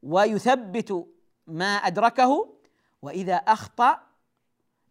ويثبت 0.04 1.08
ما 1.48 1.76
أدركه 1.76 2.56
وإذا 3.02 3.36
أخطأ 3.36 4.00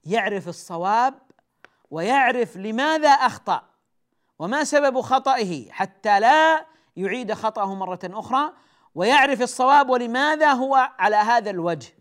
يعرف 0.04 0.48
الصواب 0.48 1.14
ويعرف 1.90 2.56
لماذا 2.56 3.08
أخطأ 3.08 3.62
وما 4.38 4.64
سبب 4.64 5.00
خطئه 5.00 5.72
حتى 5.72 6.20
لا 6.20 6.66
يعيد 6.96 7.32
خطأه 7.32 7.74
مرة 7.74 8.00
أخرى 8.04 8.52
ويعرف 8.94 9.42
الصواب 9.42 9.90
ولماذا 9.90 10.52
هو 10.52 10.90
على 10.98 11.16
هذا 11.16 11.50
الوجه. 11.50 11.94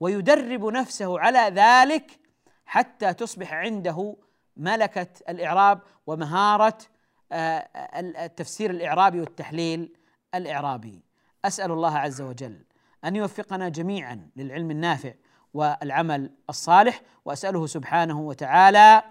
ويدرب 0.00 0.64
نفسه 0.64 1.20
على 1.20 1.38
ذلك 1.38 2.20
حتى 2.66 3.14
تصبح 3.14 3.52
عنده 3.52 4.16
ملكة 4.56 5.06
الإعراب 5.28 5.80
ومهارة 6.06 6.78
آه، 6.78 6.93
التفسير 7.32 8.70
الإعرابي 8.70 9.20
والتحليل 9.20 9.96
الإعرابي. 10.34 11.02
أسأل 11.44 11.70
الله 11.72 11.98
عز 11.98 12.20
وجل 12.20 12.64
أن 13.04 13.16
يوفقنا 13.16 13.68
جميعا 13.68 14.28
للعلم 14.36 14.70
النافع 14.70 15.14
والعمل 15.54 16.30
الصالح 16.50 17.02
وأسأله 17.24 17.66
سبحانه 17.66 18.20
وتعالى 18.20 19.02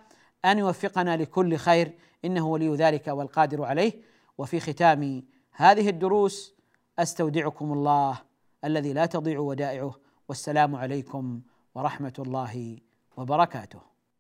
أن 0.45 0.59
يوفقنا 0.59 1.18
لكل 1.18 1.55
خير 1.55 1.93
إنه 2.26 2.47
ولي 2.47 2.76
ذلك 2.76 3.07
والقادر 3.07 3.64
عليه. 3.64 3.93
وفي 4.38 4.59
ختام 4.59 5.24
هذه 5.51 5.89
الدروس 5.89 6.55
أستودعكم 6.99 7.74
الله 7.74 8.22
الذي 8.66 8.93
لا 8.93 9.05
تضيع 9.05 9.39
ودائعه. 9.39 9.95
والسلام 10.30 10.76
عليكم 10.76 11.41
ورحمة 11.76 12.14
الله 12.20 12.78
وبركاته. 13.18 13.92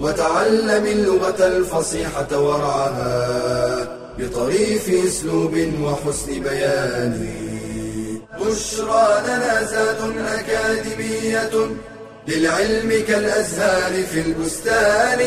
وتعلم 0.00 0.86
اللغة 0.86 1.46
الفصيحة 1.46 2.38
ورعاها 2.38 3.98
بطريف 4.18 5.06
أسلوب 5.06 5.54
وحسن 5.82 6.40
بيان. 6.42 7.28
بشرى 8.40 9.22
لنا 9.26 9.62
زاد 9.62 10.00
أكاديمية 10.28 11.68
للعلم 12.28 13.04
كالأزهار 13.08 14.02
في 14.02 14.20
البستان. 14.20 15.20